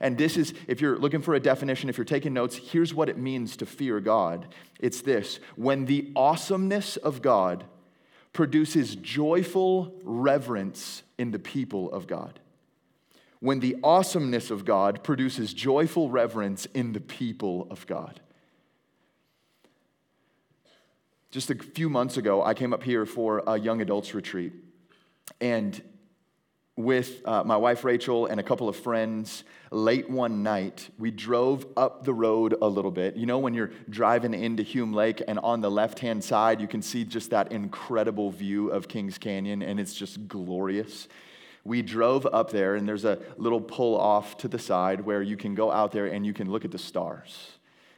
And 0.00 0.18
this 0.18 0.36
is, 0.36 0.52
if 0.66 0.80
you're 0.80 0.98
looking 0.98 1.22
for 1.22 1.34
a 1.34 1.40
definition, 1.40 1.88
if 1.88 1.96
you're 1.96 2.04
taking 2.04 2.34
notes, 2.34 2.56
here's 2.56 2.92
what 2.92 3.08
it 3.08 3.16
means 3.16 3.56
to 3.58 3.66
fear 3.66 4.00
God 4.00 4.46
it's 4.80 5.00
this 5.00 5.38
when 5.56 5.86
the 5.86 6.12
awesomeness 6.16 6.96
of 6.96 7.22
God 7.22 7.64
produces 8.32 8.96
joyful 8.96 9.94
reverence 10.02 11.04
in 11.18 11.30
the 11.30 11.38
people 11.38 11.90
of 11.92 12.06
God. 12.06 12.40
When 13.42 13.58
the 13.58 13.76
awesomeness 13.82 14.52
of 14.52 14.64
God 14.64 15.02
produces 15.02 15.52
joyful 15.52 16.08
reverence 16.08 16.66
in 16.66 16.92
the 16.92 17.00
people 17.00 17.66
of 17.70 17.88
God. 17.88 18.20
Just 21.32 21.50
a 21.50 21.56
few 21.56 21.90
months 21.90 22.16
ago, 22.16 22.44
I 22.44 22.54
came 22.54 22.72
up 22.72 22.84
here 22.84 23.04
for 23.04 23.42
a 23.44 23.58
young 23.58 23.80
adults 23.80 24.14
retreat. 24.14 24.52
And 25.40 25.82
with 26.76 27.20
uh, 27.26 27.42
my 27.42 27.56
wife 27.56 27.82
Rachel 27.82 28.26
and 28.26 28.38
a 28.38 28.44
couple 28.44 28.68
of 28.68 28.76
friends 28.76 29.42
late 29.72 30.08
one 30.08 30.44
night. 30.44 30.88
We 30.96 31.10
drove 31.10 31.66
up 31.76 32.04
the 32.04 32.14
road 32.14 32.54
a 32.62 32.68
little 32.68 32.92
bit. 32.92 33.16
You 33.16 33.26
know, 33.26 33.40
when 33.40 33.54
you're 33.54 33.72
driving 33.90 34.34
into 34.34 34.62
Hume 34.62 34.92
Lake 34.92 35.20
and 35.26 35.40
on 35.40 35.62
the 35.62 35.70
left 35.70 35.98
hand 35.98 36.22
side, 36.22 36.60
you 36.60 36.68
can 36.68 36.80
see 36.80 37.04
just 37.04 37.30
that 37.30 37.50
incredible 37.50 38.30
view 38.30 38.68
of 38.68 38.86
Kings 38.86 39.18
Canyon, 39.18 39.62
and 39.62 39.80
it's 39.80 39.94
just 39.94 40.28
glorious. 40.28 41.08
We 41.64 41.82
drove 41.82 42.26
up 42.26 42.50
there, 42.50 42.74
and 42.74 42.88
there's 42.88 43.04
a 43.04 43.18
little 43.36 43.60
pull 43.60 43.98
off 43.98 44.36
to 44.38 44.48
the 44.48 44.58
side 44.58 45.02
where 45.02 45.22
you 45.22 45.36
can 45.36 45.54
go 45.54 45.70
out 45.70 45.92
there 45.92 46.06
and 46.06 46.26
you 46.26 46.32
can 46.32 46.50
look 46.50 46.64
at 46.64 46.72
the 46.72 46.78
stars. 46.78 47.52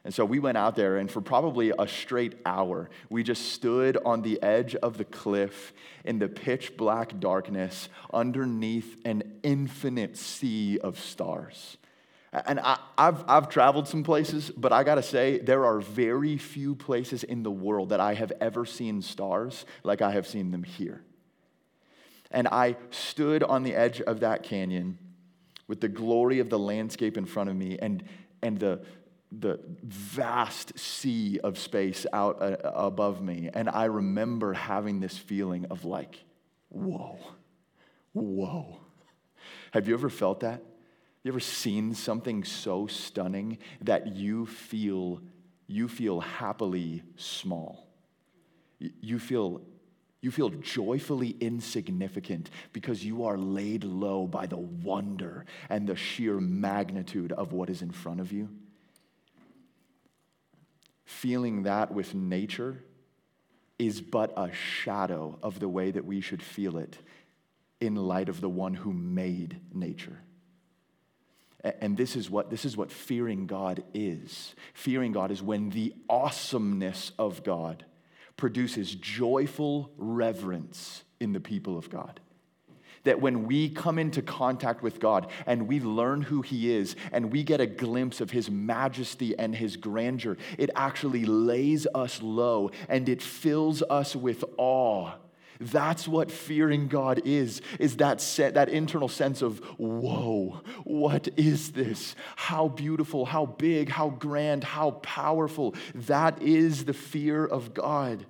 And 0.05 0.13
so 0.13 0.27
we 0.27 0.39
went 0.39 0.59
out 0.59 0.77
there, 0.77 0.99
and 0.99 1.11
for 1.11 1.23
probably 1.23 1.73
a 1.79 1.89
straight 1.89 2.35
hour, 2.45 2.91
we 3.09 3.23
just 3.23 3.53
stood 3.53 3.97
on 4.05 4.21
the 4.21 4.43
edge 4.43 4.75
of 4.77 4.99
the 4.99 5.05
cliff 5.05 5.73
in 6.05 6.19
the 6.19 6.29
pitch 6.29 6.77
black 6.77 7.19
darkness 7.19 7.89
underneath 8.13 8.99
an 9.07 9.39
infinite 9.43 10.19
sea 10.19 10.79
of 10.79 11.01
stars. 11.01 11.79
And 12.35 12.61
I, 12.61 12.79
have 12.99 13.25
I've 13.29 13.49
traveled 13.49 13.89
some 13.89 14.03
places, 14.03 14.51
but 14.51 14.73
I 14.73 14.85
gotta 14.85 15.03
say, 15.03 15.39
there 15.39 15.65
are 15.65 15.81
very 15.81 16.37
few 16.37 16.75
places 16.75 17.25
in 17.25 17.43
the 17.43 17.51
world 17.51 17.91
that 17.91 18.01
I 18.01 18.15
have 18.15 18.33
ever 18.41 18.67
seen 18.67 19.01
stars 19.01 19.65
like 19.85 20.03
I 20.03 20.11
have 20.11 20.27
seen 20.27 20.51
them 20.51 20.65
here. 20.65 21.03
And 22.35 22.49
I 22.49 22.77
stood 22.91 23.43
on 23.45 23.63
the 23.63 23.75
edge 23.75 24.01
of 24.03 24.21
that 24.21 24.43
canyon 24.43 24.99
with 25.69 25.81
the 25.81 25.89
glory 25.89 26.41
of 26.41 26.51
the 26.51 26.59
landscape 26.59 27.17
in 27.17 27.25
front 27.25 27.49
of 27.49 27.57
me 27.57 27.79
and, 27.81 28.03
and 28.43 28.59
the, 28.59 28.81
the 29.33 29.61
vast 29.83 30.79
sea 30.79 31.39
of 31.43 31.59
space 31.59 32.07
out 32.13 32.43
uh, 32.43 32.57
above 32.75 33.23
me. 33.23 33.51
And 33.55 33.71
I 33.71 33.85
remember 33.85 34.53
having 34.53 35.01
this 35.01 35.17
feeling 35.17 35.65
of 35.71 35.85
like, 35.85 36.19
whoa, 36.69 37.19
whoa. 38.13 38.81
Have 39.73 39.89
you 39.89 39.95
ever 39.95 40.11
felt 40.11 40.41
that? 40.41 40.61
You 41.23 41.31
ever 41.31 41.41
seen 41.41 41.95
something 41.95 42.45
so 42.45 42.87
stunning 42.87 43.59
that 43.81 44.09
you 44.09 44.47
feel 44.47 45.23
you 45.67 45.89
feel 45.89 46.21
happily 46.21 47.03
small? 47.17 47.89
You 48.79 49.19
feel 49.19 49.63
you 50.25 50.31
feel 50.31 50.49
joyfully 50.49 51.37
insignificant 51.41 52.51
because 52.73 53.05
you 53.05 53.25
are 53.25 53.39
laid 53.39 53.85
low 53.85 54.27
by 54.27 54.47
the 54.47 54.57
wonder 54.57 55.45
and 55.69 55.87
the 55.87 55.97
sheer 55.97 56.41
magnitude 56.41 57.33
of 57.33 57.53
what 57.53 57.71
is 57.71 57.83
in 57.83 57.91
front 57.91 58.21
of 58.21 58.33
you 58.33 58.49
feeling 61.05 61.63
that 61.63 61.93
with 61.93 62.15
nature 62.15 62.83
is 63.79 64.01
but 64.01 64.33
a 64.37 64.53
shadow 64.53 65.39
of 65.43 65.61
the 65.61 65.69
way 65.69 65.91
that 65.91 66.05
we 66.05 66.21
should 66.21 66.43
feel 66.43 66.77
it 66.77 66.99
in 67.81 67.95
light 67.95 68.29
of 68.29 68.41
the 68.41 68.49
one 68.49 68.75
who 68.75 68.93
made 68.93 69.61
nature. 69.73 70.21
And 71.63 71.97
this 71.97 72.15
is 72.15 72.29
what 72.29 72.51
this 72.51 72.67
is 72.67 72.77
what 72.77 72.93
fearing 72.93 73.47
God 73.47 73.85
is. 73.95 74.55
Fearing 74.75 75.13
God 75.13 75.31
is 75.31 75.43
when 75.43 75.71
the 75.71 75.95
awesomeness 76.11 77.13
of 77.19 77.43
God 77.43 77.87
produces 78.37 78.95
joyful 78.95 79.91
reverence 79.97 81.05
in 81.21 81.33
the 81.33 81.41
people 81.41 81.79
of 81.79 81.91
God 81.91 82.21
that 83.05 83.21
when 83.21 83.47
we 83.47 83.69
come 83.69 83.99
into 83.99 84.23
contact 84.23 84.83
with 84.83 84.99
God 84.99 85.31
and 85.47 85.69
we 85.69 85.81
learn 85.81 86.23
who 86.23 86.43
He 86.43 86.75
is 86.75 86.97
and 87.13 87.31
we 87.31 87.45
get 87.45 87.61
a 87.61 87.67
glimpse 87.67 88.21
of 88.21 88.31
His 88.31 88.51
majesty 88.51 89.39
and 89.39 89.55
His 89.55 89.77
grandeur, 89.77 90.37
it 90.59 90.71
actually 90.75 91.25
lays 91.25 91.87
us 91.95 92.21
low 92.21 92.71
and 92.89 93.09
it 93.09 93.23
fills 93.23 93.83
us 93.83 94.17
with 94.17 94.45
awe. 94.57 95.13
That's 95.61 96.09
what 96.09 96.31
fearing 96.31 96.89
God 96.89 97.23
is, 97.25 97.63
is 97.79 97.97
that, 97.99 98.21
set, 98.21 98.55
that 98.55 98.69
internal 98.69 99.09
sense 99.09 99.43
of, 99.43 99.61
whoa, 99.79 100.61
what 100.85 101.29
is 101.37 101.73
this? 101.73 102.17
How 102.37 102.69
beautiful, 102.69 103.25
how 103.25 103.47
big, 103.47 103.89
how 103.89 104.11
grand, 104.11 104.65
how 104.65 104.93
powerful. 104.93 105.75
That 105.95 106.43
is 106.43 106.85
the 106.85 106.95
fear 106.95 107.45
of 107.45 107.73
God. 107.75 108.27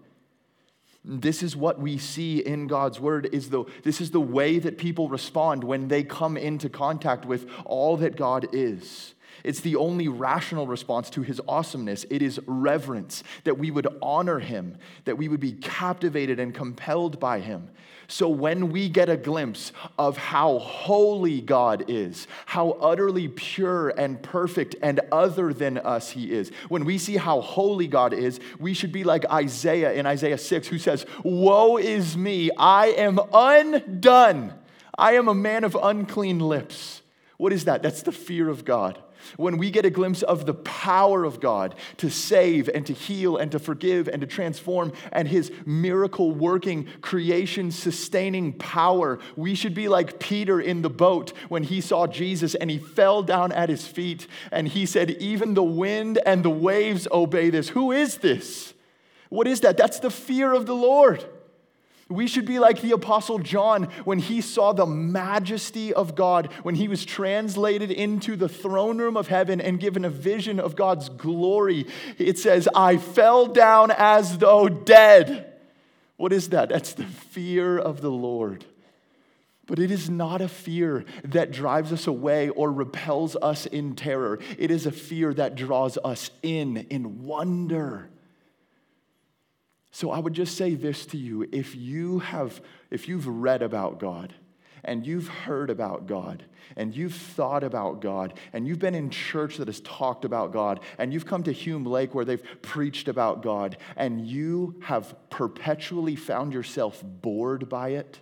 This 1.04 1.43
is 1.43 1.54
what 1.54 1.78
we 1.78 1.99
see 1.99 2.38
in 2.38 2.66
God's 2.66 2.99
word 2.99 3.28
is 3.33 3.50
the, 3.50 3.64
this 3.83 4.00
is 4.00 4.11
the 4.11 4.21
way 4.21 4.59
that 4.59 4.78
people 4.78 5.09
respond 5.09 5.62
when 5.62 5.88
they 5.88 6.02
come 6.02 6.38
into 6.38 6.71
contact 6.71 7.26
with 7.26 7.47
all 7.66 7.99
that 7.99 8.16
God 8.16 8.49
is. 8.52 9.14
It's 9.45 9.61
the 9.61 9.77
only 9.77 10.09
rational 10.09 10.67
response 10.67 11.11
to 11.11 11.23
his 11.23 11.41
awesomeness. 11.47 12.07
It 12.09 12.23
is 12.23 12.41
reverence, 12.47 13.23
that 13.45 13.59
we 13.59 13.71
would 13.71 13.87
honor 14.01 14.39
him, 14.39 14.79
that 15.05 15.19
we 15.19 15.29
would 15.29 15.41
be 15.41 15.53
captivated 15.53 16.41
and 16.41 16.55
compelled 16.55 17.21
by 17.21 17.41
him. 17.41 17.69
So 18.09 18.29
when 18.29 18.71
we 18.71 18.89
get 18.89 19.09
a 19.09 19.17
glimpse 19.17 19.73
of 19.99 20.17
how 20.17 20.59
holy 20.59 21.41
God 21.41 21.85
is, 21.89 22.27
how 22.47 22.73
utterly 22.73 23.29
pure 23.29 23.91
and 23.91 24.23
perfect 24.23 24.77
and 24.83 25.01
other 25.13 25.53
than 25.53 25.79
us 25.79 26.11
he 26.11 26.31
is, 26.31 26.51
when 26.69 26.85
we 26.85 26.99
see 26.99 27.17
how 27.17 27.41
holy 27.41 27.87
God 27.87 28.13
is, 28.13 28.41
we 28.59 28.75
should 28.75 28.93
be 28.93 29.05
like 29.05 29.25
Isaiah 29.31 29.93
in 29.93 30.07
Isaiah 30.07 30.39
6, 30.39 30.69
who 30.69 30.79
says, 30.79 31.07
Woe 31.23 31.77
is 31.77 32.17
me, 32.17 32.51
I 32.57 32.89
am 32.89 33.19
undone. 33.33 34.55
I 34.97 35.13
am 35.13 35.29
a 35.29 35.35
man 35.35 35.65
of 35.65 35.77
unclean 35.81 36.39
lips. 36.39 37.03
What 37.45 37.53
is 37.53 37.67
that? 37.67 37.83
That's 37.83 38.01
the 38.01 38.11
fear 38.11 38.49
of 38.49 38.65
God 38.65 38.99
when 39.37 39.59
we 39.59 39.71
get 39.71 39.85
a 39.85 39.91
glimpse 39.91 40.23
of 40.23 40.47
the 40.47 40.55
power 40.55 41.25
of 41.25 41.41
God 41.41 41.75
to 41.99 42.09
save 42.09 42.71
and 42.71 42.87
to 42.87 42.95
heal 42.95 43.37
and 43.37 43.53
to 43.53 43.59
forgive 43.59 44.09
and 44.09 44.23
to 44.23 44.27
transform 44.27 44.95
and 45.13 45.29
his 45.29 45.53
miracle 45.67 46.33
working, 46.33 46.89
creation 47.03 47.71
sustaining 47.71 48.55
power, 48.55 49.19
we 49.37 49.55
should 49.55 49.75
be 49.75 49.89
like 49.89 50.19
Peter 50.19 50.59
in 50.59 50.81
the 50.81 50.89
boat 50.89 51.35
when 51.51 51.65
he 51.65 51.83
saw 51.83 52.07
Jesus 52.07 52.55
and 52.55 52.71
he 52.71 52.79
fell 52.79 53.23
down 53.23 53.53
at 53.53 53.69
his 53.69 53.87
feet 53.87 54.27
and 54.51 54.69
he 54.69 54.87
said, 54.87 55.11
Even 55.11 55.53
the 55.53 55.63
wind 55.63 56.19
and 56.25 56.43
the 56.43 56.51
waves 56.51 57.07
obey 57.13 57.51
this. 57.51 57.69
Who 57.69 57.93
is 57.93 58.19
this? 58.19 58.73
What 59.29 59.47
is 59.47 59.61
that? 59.61 59.77
That's 59.77 60.01
the 60.01 60.11
fear 60.11 60.55
of 60.55 60.65
the 60.65 60.75
Lord. 60.75 61.27
We 62.14 62.26
should 62.26 62.47
be 62.47 62.59
like 62.59 62.80
the 62.80 62.92
Apostle 62.92 63.38
John 63.38 63.85
when 64.04 64.18
he 64.18 64.40
saw 64.40 64.73
the 64.73 64.87
majesty 64.87 65.92
of 65.92 66.14
God, 66.14 66.52
when 66.62 66.75
he 66.75 66.88
was 66.88 67.04
translated 67.04 67.90
into 67.90 68.37
the 68.37 68.49
throne 68.49 68.99
room 68.99 69.16
of 69.16 69.28
heaven 69.28 69.61
and 69.61 69.80
given 69.80 70.04
a 70.04 70.11
vision 70.11 70.61
of 70.61 70.76
God's 70.76 71.09
glory. 71.09 71.87
It 72.18 72.38
says, 72.38 72.68
I 72.75 72.97
fell 72.97 73.47
down 73.47 73.90
as 73.90 74.38
though 74.38 74.68
dead. 74.68 75.52
What 76.16 76.33
is 76.33 76.50
that? 76.50 76.68
That's 76.68 76.92
the 76.92 77.04
fear 77.04 77.78
of 77.78 78.00
the 78.00 78.11
Lord. 78.11 78.64
But 79.66 79.78
it 79.78 79.90
is 79.90 80.11
not 80.11 80.40
a 80.40 80.49
fear 80.49 81.04
that 81.25 81.50
drives 81.50 81.92
us 81.92 82.06
away 82.06 82.50
or 82.50 82.71
repels 82.71 83.35
us 83.37 83.66
in 83.66 83.97
terror. 83.97 84.38
It 84.59 84.71
is 84.71 84.87
a 84.87 84.92
fear 84.92 85.33
that 85.35 85.54
draws 85.54 85.97
us 86.04 86.30
in 86.42 86.87
in 86.90 87.25
wonder. 87.25 88.11
So 89.95 90.11
I 90.11 90.19
would 90.19 90.33
just 90.33 90.57
say 90.57 90.75
this 90.75 91.07
to 91.07 91.17
you 91.17 91.49
if 91.53 91.77
you 91.77 92.19
have 92.19 92.61
if 92.91 93.07
you've 93.07 93.29
read 93.29 93.63
about 93.63 94.01
God 94.01 94.35
and 94.83 95.07
you've 95.07 95.29
heard 95.29 95.71
about 95.71 96.09
God 96.09 96.43
and 96.77 96.93
you've 96.97 97.15
thought 97.15 97.63
about 97.63 98.01
God 98.01 98.35
and 98.53 98.67
you've 98.67 98.81
been 98.81 98.97
in 98.97 99.09
church 99.09 99.57
that 99.59 99.69
has 99.69 99.79
talked 99.83 100.25
about 100.25 100.53
God 100.53 100.81
and 100.99 101.13
you've 101.13 101.27
come 101.27 101.45
to 101.45 101.53
Hume 101.53 101.85
Lake 101.85 102.13
where 102.13 102.25
they've 102.25 102.43
preached 102.61 103.07
about 103.07 103.41
God 103.41 103.77
and 103.95 104.27
you 104.27 104.81
have 104.83 105.15
perpetually 105.31 106.17
found 106.17 106.53
yourself 106.53 107.01
bored 107.05 107.69
by 107.69 107.91
it, 107.91 108.19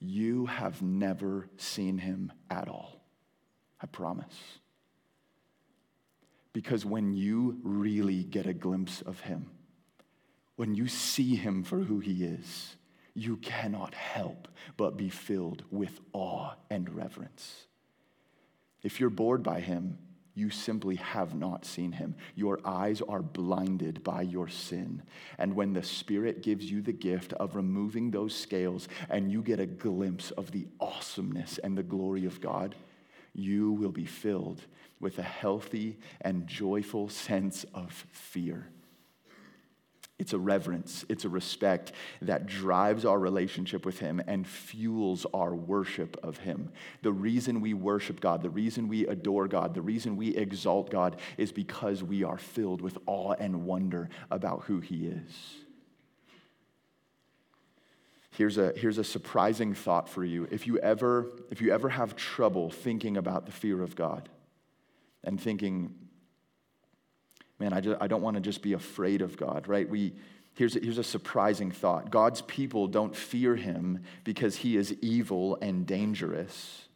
you 0.00 0.46
have 0.46 0.80
never 0.80 1.50
seen 1.58 1.98
him 1.98 2.32
at 2.48 2.68
all. 2.68 3.02
I 3.82 3.86
promise. 3.86 4.34
Because 6.52 6.84
when 6.84 7.12
you 7.12 7.58
really 7.62 8.24
get 8.24 8.46
a 8.46 8.54
glimpse 8.54 9.02
of 9.02 9.20
him, 9.20 9.50
when 10.56 10.74
you 10.74 10.88
see 10.88 11.36
him 11.36 11.62
for 11.62 11.78
who 11.78 12.00
he 12.00 12.24
is, 12.24 12.76
you 13.14 13.36
cannot 13.36 13.94
help 13.94 14.48
but 14.76 14.96
be 14.96 15.08
filled 15.08 15.64
with 15.70 16.00
awe 16.12 16.52
and 16.70 16.88
reverence. 16.90 17.66
If 18.82 19.00
you're 19.00 19.10
bored 19.10 19.42
by 19.42 19.60
him, 19.60 19.98
you 20.34 20.50
simply 20.50 20.94
have 20.96 21.34
not 21.34 21.64
seen 21.64 21.90
him. 21.90 22.14
Your 22.36 22.60
eyes 22.64 23.02
are 23.02 23.22
blinded 23.22 24.04
by 24.04 24.22
your 24.22 24.46
sin. 24.46 25.02
And 25.36 25.54
when 25.54 25.72
the 25.72 25.82
Spirit 25.82 26.44
gives 26.44 26.70
you 26.70 26.80
the 26.80 26.92
gift 26.92 27.32
of 27.34 27.56
removing 27.56 28.12
those 28.12 28.36
scales 28.36 28.88
and 29.10 29.32
you 29.32 29.42
get 29.42 29.58
a 29.58 29.66
glimpse 29.66 30.30
of 30.30 30.52
the 30.52 30.68
awesomeness 30.80 31.58
and 31.58 31.76
the 31.76 31.82
glory 31.82 32.24
of 32.24 32.40
God, 32.40 32.76
you 33.38 33.72
will 33.72 33.92
be 33.92 34.04
filled 34.04 34.60
with 35.00 35.18
a 35.18 35.22
healthy 35.22 35.98
and 36.20 36.46
joyful 36.46 37.08
sense 37.08 37.64
of 37.72 37.92
fear. 38.10 38.68
It's 40.18 40.32
a 40.32 40.38
reverence, 40.38 41.04
it's 41.08 41.24
a 41.24 41.28
respect 41.28 41.92
that 42.22 42.46
drives 42.46 43.04
our 43.04 43.18
relationship 43.20 43.86
with 43.86 44.00
Him 44.00 44.20
and 44.26 44.44
fuels 44.44 45.24
our 45.32 45.54
worship 45.54 46.16
of 46.24 46.38
Him. 46.38 46.72
The 47.02 47.12
reason 47.12 47.60
we 47.60 47.72
worship 47.72 48.18
God, 48.18 48.42
the 48.42 48.50
reason 48.50 48.88
we 48.88 49.06
adore 49.06 49.46
God, 49.46 49.74
the 49.74 49.82
reason 49.82 50.16
we 50.16 50.34
exalt 50.36 50.90
God 50.90 51.20
is 51.36 51.52
because 51.52 52.02
we 52.02 52.24
are 52.24 52.38
filled 52.38 52.80
with 52.80 52.98
awe 53.06 53.34
and 53.38 53.64
wonder 53.64 54.08
about 54.32 54.64
who 54.64 54.80
He 54.80 55.06
is. 55.06 55.58
Here's 58.38 58.56
a, 58.56 58.72
here's 58.76 58.98
a 58.98 59.04
surprising 59.04 59.74
thought 59.74 60.08
for 60.08 60.24
you. 60.24 60.46
If 60.52 60.68
you, 60.68 60.78
ever, 60.78 61.26
if 61.50 61.60
you 61.60 61.72
ever 61.72 61.88
have 61.88 62.14
trouble 62.14 62.70
thinking 62.70 63.16
about 63.16 63.46
the 63.46 63.50
fear 63.50 63.82
of 63.82 63.96
God 63.96 64.28
and 65.24 65.40
thinking, 65.40 65.92
man, 67.58 67.72
I, 67.72 67.80
just, 67.80 68.00
I 68.00 68.06
don't 68.06 68.22
want 68.22 68.36
to 68.36 68.40
just 68.40 68.62
be 68.62 68.74
afraid 68.74 69.22
of 69.22 69.36
God, 69.36 69.66
right? 69.66 69.90
We, 69.90 70.14
here's, 70.54 70.76
a, 70.76 70.78
here's 70.78 70.98
a 70.98 71.02
surprising 71.02 71.72
thought 71.72 72.12
God's 72.12 72.42
people 72.42 72.86
don't 72.86 73.16
fear 73.16 73.56
him 73.56 74.04
because 74.22 74.54
he 74.54 74.76
is 74.76 74.92
evil 75.02 75.58
and 75.60 75.84
dangerous, 75.84 76.86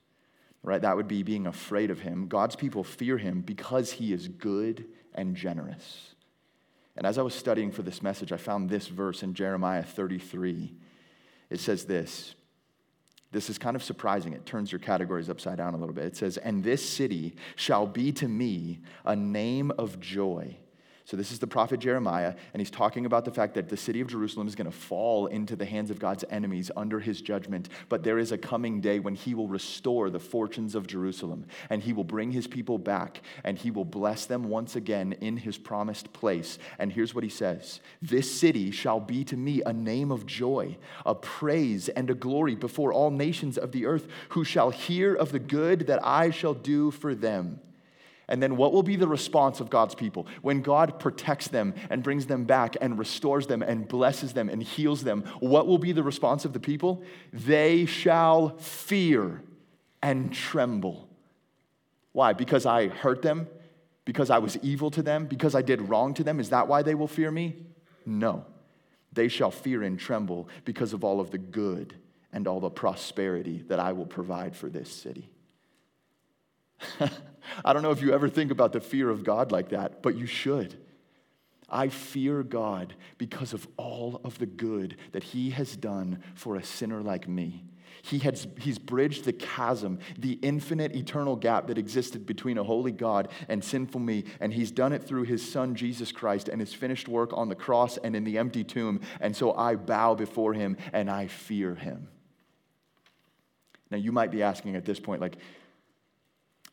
right? 0.63 0.81
That 0.81 0.95
would 0.95 1.09
be 1.09 1.25
being 1.25 1.49
afraid 1.49 1.91
of 1.91 1.99
him. 1.99 2.29
God's 2.29 2.55
people 2.55 2.85
fear 2.85 3.19
him 3.19 3.41
because 3.41 3.91
he 3.91 4.13
is 4.13 4.29
good 4.29 4.85
and 5.13 5.35
generous. 5.35 6.15
And 6.97 7.05
as 7.05 7.19
I 7.19 7.23
was 7.23 7.35
studying 7.35 7.73
for 7.73 7.83
this 7.83 8.01
message, 8.01 8.31
I 8.31 8.37
found 8.37 8.71
this 8.71 8.87
verse 8.87 9.25
in 9.25 9.35
Jeremiah 9.35 9.83
33 9.83 10.77
it 11.53 11.61
says 11.61 11.85
this. 11.85 12.35
This 13.31 13.49
is 13.49 13.59
kind 13.59 13.77
of 13.77 13.83
surprising. 13.83 14.33
It 14.33 14.45
turns 14.45 14.73
your 14.73 14.79
categories 14.79 15.31
upside 15.31 15.59
down 15.59 15.75
a 15.75 15.77
little 15.77 15.95
bit. 15.95 16.05
It 16.05 16.17
says, 16.17 16.37
And 16.37 16.63
this 16.63 16.87
city 16.87 17.35
shall 17.57 17.87
be 17.87 18.13
to 18.13 18.29
me 18.29 18.81
a 19.05 19.17
name 19.17 19.71
of 19.79 20.01
joy 20.01 20.57
so, 21.05 21.17
this 21.17 21.33
is 21.33 21.41
the 21.41 21.49
prophet 21.49 21.81
Jeremiah, 21.81 22.35
and 22.55 22.61
he's 22.61 22.71
talking 22.71 23.07
about 23.07 23.25
the 23.25 23.33
fact 23.33 23.55
that 23.55 23.69
the 23.69 23.77
city 23.77 24.01
of 24.01 24.07
Jerusalem 24.07 24.47
is 24.47 24.55
going 24.55 24.71
to 24.71 24.77
fall 24.77 25.27
into 25.27 25.57
the 25.57 25.65
hands 25.65 25.91
of 25.91 25.99
God's 25.99 26.25
enemies 26.31 26.71
under 26.77 27.01
his 27.01 27.21
judgment. 27.21 27.69
But 27.89 28.05
there 28.05 28.21
is 28.21 28.31
a 28.31 28.39
coming 28.39 28.81
day 28.81 29.01
when 29.01 29.17
he 29.17 29.35
will 29.35 29.49
restore 29.49 30.11
the 30.11 30.21
fortunes 30.21 30.77
of 30.77 30.87
Jerusalem, 30.87 31.47
and 31.71 31.83
he 31.83 31.93
will 31.93 32.05
bring 32.05 32.31
his 32.31 32.47
people 32.47 32.79
back, 32.79 33.21
and 33.43 33.59
he 33.59 33.73
will 33.73 33.85
bless 33.85 34.27
them 34.27 34.45
once 34.45 34.77
again 34.77 35.15
in 35.21 35.37
his 35.37 35.59
promised 35.59 36.13
place. 36.13 36.59
And 36.79 36.93
here's 36.93 37.17
what 37.17 37.25
he 37.25 37.31
says 37.31 37.81
This 38.01 38.31
city 38.31 38.71
shall 38.71 39.01
be 39.01 39.25
to 39.25 39.37
me 39.37 39.61
a 39.67 39.73
name 39.73 40.13
of 40.13 40.25
joy, 40.25 40.77
a 41.05 41.17
praise, 41.17 41.89
and 41.89 42.11
a 42.11 42.15
glory 42.15 42.55
before 42.55 42.93
all 42.93 43.11
nations 43.11 43.59
of 43.59 43.73
the 43.73 43.87
earth, 43.87 44.07
who 44.31 44.45
shall 44.45 44.71
hear 44.71 45.17
of 45.17 45.33
the 45.33 45.41
good 45.41 45.89
that 45.89 46.05
I 46.07 46.31
shall 46.31 46.55
do 46.55 46.93
for 46.93 47.13
them. 47.13 47.59
And 48.33 48.43
then 48.43 48.57
what 48.57 48.73
will 48.73 48.83
be 48.83 48.97
the 48.97 49.07
response 49.07 49.61
of 49.61 49.69
God's 49.69 49.95
people? 49.95 50.27
When 50.41 50.63
God 50.63 50.99
protects 50.99 51.49
them 51.49 51.75
and 51.91 52.03
brings 52.03 52.25
them 52.25 52.45
back 52.45 52.79
and 52.81 52.99
restores 52.99 53.47
them 53.47 53.61
and 53.63 53.87
blesses 53.87 54.33
them 54.33 54.49
and 54.49 54.63
heals 54.63 55.05
them, 55.05 55.25
what 55.41 55.67
will 55.67 55.77
be 55.77 55.93
the 55.93 56.03
response 56.03 56.47
of 56.47 56.55
the 56.55 56.59
people? 56.59 57.03
They 57.31 57.85
shall 57.85 58.57
fear 58.57 59.43
and 60.03 60.33
tremble. 60.33 61.11
Why? 62.13 62.33
Because 62.33 62.65
I 62.65 62.89
hurt 62.89 63.21
them? 63.21 63.49
Because 64.07 64.31
I 64.31 64.39
was 64.39 64.57
evil 64.63 64.91
to 64.93 65.03
them? 65.03 65.27
Because 65.27 65.55
I 65.55 65.61
did 65.61 65.91
wrong 65.91 66.15
to 66.15 66.25
them? 66.25 66.41
Is 66.41 66.49
that 66.49 66.69
why 66.69 66.81
they 66.81 66.95
will 66.95 67.09
fear 67.09 67.31
me? 67.31 67.57
No. 68.07 68.47
They 69.13 69.29
shall 69.29 69.51
fear 69.51 69.83
and 69.83 70.01
tremble 70.01 70.49
because 70.65 70.95
of 70.95 71.05
all 71.05 71.21
of 71.21 71.33
the 71.33 71.39
good 71.39 71.95
and 72.33 72.49
all 72.49 72.61
the 72.61 72.71
prosperity 72.71 73.63
that 73.69 73.79
I 73.79 73.93
will 73.93 74.07
provide 74.07 74.57
for 74.57 74.71
this 74.71 74.91
city. 74.91 75.29
I 77.65 77.73
don't 77.73 77.83
know 77.83 77.91
if 77.91 78.03
you 78.03 78.13
ever 78.13 78.29
think 78.29 78.51
about 78.51 78.73
the 78.73 78.81
fear 78.81 79.11
of 79.11 79.25
God 79.25 79.53
like 79.53 79.71
that, 79.71 80.03
but 80.03 80.17
you 80.17 80.27
should. 80.27 80.77
I 81.69 81.89
fear 81.89 82.43
God 82.43 82.95
because 83.17 83.55
of 83.55 83.67
all 83.77 84.21
of 84.25 84.39
the 84.39 84.47
good 84.47 84.97
that 85.13 85.23
He 85.23 85.51
has 85.51 85.77
done 85.77 86.23
for 86.35 86.57
a 86.57 86.63
sinner 86.63 87.01
like 87.01 87.27
me. 87.27 87.65
He 88.03 88.19
has, 88.21 88.49
he's 88.59 88.79
bridged 88.79 89.25
the 89.25 89.33
chasm, 89.33 90.01
the 90.19 90.33
infinite 90.43 90.97
eternal 90.97 91.37
gap 91.37 91.69
that 91.69 91.79
existed 91.79 92.27
between 92.27 92.59
a 92.59 92.65
holy 92.65 92.91
God 92.91 93.29
and 93.49 93.63
sinful 93.63 94.01
me. 94.01 94.25
And 94.41 94.53
he's 94.53 94.73
done 94.73 94.93
it 94.93 95.05
through 95.05 95.23
his 95.23 95.49
son, 95.49 95.77
Jesus 95.77 96.11
Christ, 96.11 96.49
and 96.49 96.61
his 96.61 96.75
finished 96.75 97.07
work 97.07 97.31
on 97.33 97.49
the 97.49 97.55
cross 97.55 97.99
and 97.99 98.17
in 98.17 98.25
the 98.25 98.39
empty 98.39 98.65
tomb. 98.65 99.01
And 99.21 99.37
so 99.37 99.55
I 99.55 99.77
bow 99.77 100.17
before 100.17 100.53
him 100.53 100.77
and 100.93 101.09
I 101.09 101.29
fear 101.29 101.77
him. 101.77 102.09
Now, 103.89 103.99
you 103.99 104.11
might 104.11 104.33
be 104.33 104.43
asking 104.43 104.75
at 104.75 104.85
this 104.85 104.99
point, 104.99 105.21
like, 105.21 105.37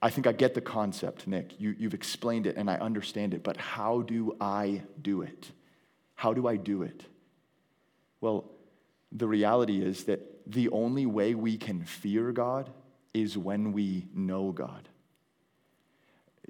I 0.01 0.09
think 0.09 0.27
I 0.27 0.31
get 0.31 0.53
the 0.53 0.61
concept, 0.61 1.27
Nick. 1.27 1.59
You, 1.59 1.75
you've 1.77 1.93
explained 1.93 2.47
it 2.47 2.55
and 2.55 2.69
I 2.69 2.75
understand 2.75 3.33
it, 3.33 3.43
but 3.43 3.57
how 3.57 4.01
do 4.01 4.35
I 4.39 4.83
do 5.01 5.21
it? 5.21 5.51
How 6.15 6.33
do 6.33 6.47
I 6.47 6.55
do 6.55 6.83
it? 6.83 7.03
Well, 8.21 8.45
the 9.11 9.27
reality 9.27 9.81
is 9.81 10.05
that 10.05 10.21
the 10.45 10.69
only 10.69 11.05
way 11.05 11.35
we 11.35 11.57
can 11.57 11.83
fear 11.83 12.31
God 12.31 12.69
is 13.13 13.37
when 13.37 13.73
we 13.73 14.05
know 14.13 14.51
God. 14.51 14.87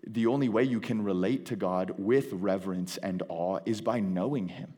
The 0.06 0.28
only 0.28 0.50
way 0.50 0.64
you 0.64 0.80
can 0.80 1.04
relate 1.04 1.46
to 1.48 1.56
God 1.56 1.94
with 1.98 2.32
reverence 2.32 2.98
and 2.98 3.22
awe 3.30 3.60
is 3.66 3.82
by 3.82 4.00
knowing 4.00 4.48
Him. 4.48 4.74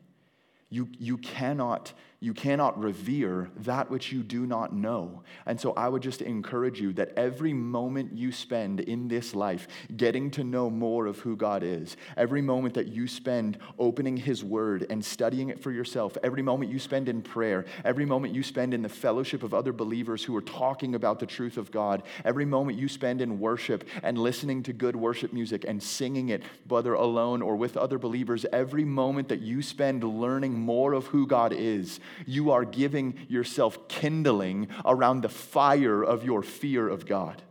You, 0.68 0.88
you 0.98 1.18
cannot 1.18 1.92
you 2.22 2.32
cannot 2.32 2.80
revere 2.80 3.50
that 3.56 3.90
which 3.90 4.12
you 4.12 4.22
do 4.22 4.46
not 4.46 4.72
know. 4.72 5.22
And 5.44 5.60
so 5.60 5.72
I 5.72 5.88
would 5.88 6.02
just 6.02 6.22
encourage 6.22 6.80
you 6.80 6.92
that 6.92 7.12
every 7.16 7.52
moment 7.52 8.16
you 8.16 8.30
spend 8.30 8.78
in 8.78 9.08
this 9.08 9.34
life 9.34 9.66
getting 9.96 10.30
to 10.32 10.44
know 10.44 10.70
more 10.70 11.06
of 11.06 11.18
who 11.18 11.34
God 11.34 11.64
is, 11.64 11.96
every 12.16 12.40
moment 12.40 12.74
that 12.74 12.86
you 12.86 13.08
spend 13.08 13.58
opening 13.76 14.16
His 14.16 14.44
Word 14.44 14.86
and 14.88 15.04
studying 15.04 15.48
it 15.48 15.60
for 15.60 15.72
yourself, 15.72 16.16
every 16.22 16.42
moment 16.42 16.70
you 16.70 16.78
spend 16.78 17.08
in 17.08 17.22
prayer, 17.22 17.64
every 17.84 18.04
moment 18.04 18.32
you 18.32 18.44
spend 18.44 18.72
in 18.72 18.82
the 18.82 18.88
fellowship 18.88 19.42
of 19.42 19.52
other 19.52 19.72
believers 19.72 20.22
who 20.22 20.36
are 20.36 20.42
talking 20.42 20.94
about 20.94 21.18
the 21.18 21.26
truth 21.26 21.56
of 21.56 21.72
God, 21.72 22.04
every 22.24 22.44
moment 22.44 22.78
you 22.78 22.86
spend 22.86 23.20
in 23.20 23.40
worship 23.40 23.82
and 24.04 24.16
listening 24.16 24.62
to 24.62 24.72
good 24.72 24.94
worship 24.94 25.32
music 25.32 25.64
and 25.66 25.82
singing 25.82 26.28
it, 26.28 26.44
whether 26.68 26.94
alone 26.94 27.42
or 27.42 27.56
with 27.56 27.76
other 27.76 27.98
believers, 27.98 28.46
every 28.52 28.84
moment 28.84 29.28
that 29.28 29.40
you 29.40 29.60
spend 29.60 30.04
learning 30.04 30.54
more 30.54 30.92
of 30.92 31.06
who 31.06 31.26
God 31.26 31.52
is, 31.52 31.98
you 32.26 32.50
are 32.50 32.64
giving 32.64 33.14
yourself 33.28 33.88
kindling 33.88 34.68
around 34.84 35.20
the 35.22 35.28
fire 35.28 36.02
of 36.02 36.24
your 36.24 36.42
fear 36.42 36.88
of 36.88 37.06
God. 37.06 37.42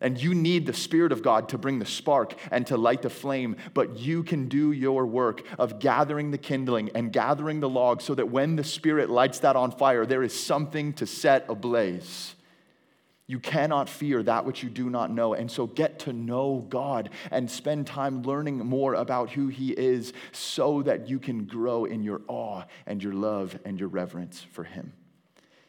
And 0.00 0.20
you 0.20 0.34
need 0.34 0.64
the 0.64 0.72
Spirit 0.72 1.12
of 1.12 1.22
God 1.22 1.50
to 1.50 1.58
bring 1.58 1.78
the 1.78 1.84
spark 1.84 2.34
and 2.50 2.66
to 2.68 2.78
light 2.78 3.02
the 3.02 3.10
flame, 3.10 3.56
but 3.74 3.98
you 3.98 4.22
can 4.22 4.48
do 4.48 4.72
your 4.72 5.04
work 5.04 5.42
of 5.58 5.78
gathering 5.78 6.30
the 6.30 6.38
kindling 6.38 6.90
and 6.94 7.12
gathering 7.12 7.60
the 7.60 7.68
log 7.68 8.00
so 8.00 8.14
that 8.14 8.30
when 8.30 8.56
the 8.56 8.64
Spirit 8.64 9.10
lights 9.10 9.40
that 9.40 9.56
on 9.56 9.70
fire, 9.70 10.06
there 10.06 10.22
is 10.22 10.38
something 10.38 10.94
to 10.94 11.06
set 11.06 11.44
ablaze. 11.50 12.34
You 13.30 13.38
cannot 13.38 13.88
fear 13.88 14.24
that 14.24 14.44
which 14.44 14.64
you 14.64 14.68
do 14.68 14.90
not 14.90 15.12
know. 15.12 15.34
And 15.34 15.48
so 15.48 15.68
get 15.68 16.00
to 16.00 16.12
know 16.12 16.66
God 16.68 17.10
and 17.30 17.48
spend 17.48 17.86
time 17.86 18.24
learning 18.24 18.58
more 18.58 18.94
about 18.94 19.30
who 19.30 19.46
He 19.46 19.70
is 19.70 20.12
so 20.32 20.82
that 20.82 21.08
you 21.08 21.20
can 21.20 21.44
grow 21.44 21.84
in 21.84 22.02
your 22.02 22.22
awe 22.26 22.64
and 22.88 23.00
your 23.00 23.12
love 23.12 23.56
and 23.64 23.78
your 23.78 23.88
reverence 23.88 24.44
for 24.50 24.64
Him. 24.64 24.94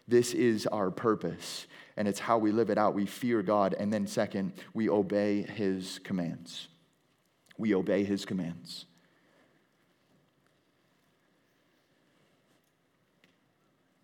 This 0.07 0.33
is 0.33 0.65
our 0.65 0.89
purpose, 0.89 1.67
and 1.97 2.07
it's 2.07 2.19
how 2.19 2.39
we 2.39 2.51
live 2.51 2.71
it 2.71 2.79
out. 2.79 2.95
We 2.95 3.05
fear 3.05 3.43
God, 3.43 3.75
and 3.77 3.93
then, 3.93 4.07
second, 4.07 4.53
we 4.73 4.89
obey 4.89 5.43
His 5.43 5.99
commands. 6.03 6.67
We 7.59 7.75
obey 7.75 8.03
His 8.03 8.25
commands. 8.25 8.87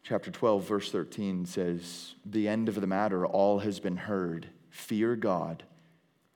Chapter 0.07 0.31
12, 0.31 0.65
verse 0.65 0.89
13 0.89 1.45
says, 1.45 2.15
The 2.25 2.47
end 2.47 2.69
of 2.69 2.79
the 2.79 2.87
matter, 2.87 3.25
all 3.25 3.59
has 3.59 3.81
been 3.81 3.97
heard. 3.97 4.47
Fear 4.69 5.17
God 5.17 5.63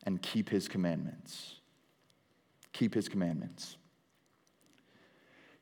and 0.05 0.21
keep 0.21 0.49
his 0.49 0.67
commandments. 0.67 1.55
Keep 2.73 2.95
his 2.95 3.07
commandments. 3.07 3.77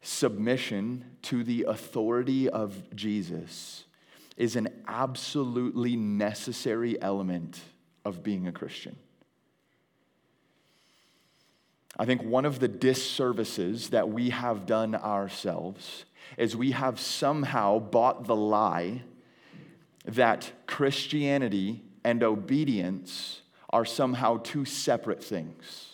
Submission 0.02 1.06
to 1.24 1.44
the 1.44 1.66
authority 1.68 2.50
of 2.50 2.96
Jesus 2.96 3.84
is 4.38 4.56
an 4.56 4.70
absolutely 4.88 5.96
necessary 5.96 7.00
element 7.00 7.60
of 8.06 8.24
being 8.24 8.48
a 8.48 8.52
Christian. 8.52 8.96
I 12.00 12.06
think 12.06 12.24
one 12.24 12.46
of 12.46 12.60
the 12.60 12.68
disservices 12.68 13.90
that 13.90 14.10
we 14.10 14.32
have 14.32 14.66
done 14.66 14.96
ourselves 14.96 16.06
is 16.38 16.56
we 16.56 16.72
have 16.72 17.00
somehow 17.00 17.80
bought 17.80 18.26
the 18.26 18.36
lie 18.36 19.04
that 20.06 20.52
Christianity 20.66 21.84
and 22.04 22.24
obedience 22.24 23.42
are 23.70 23.86
somehow 23.86 24.38
two 24.38 24.66
separate 24.66 25.24
things. 25.24 25.86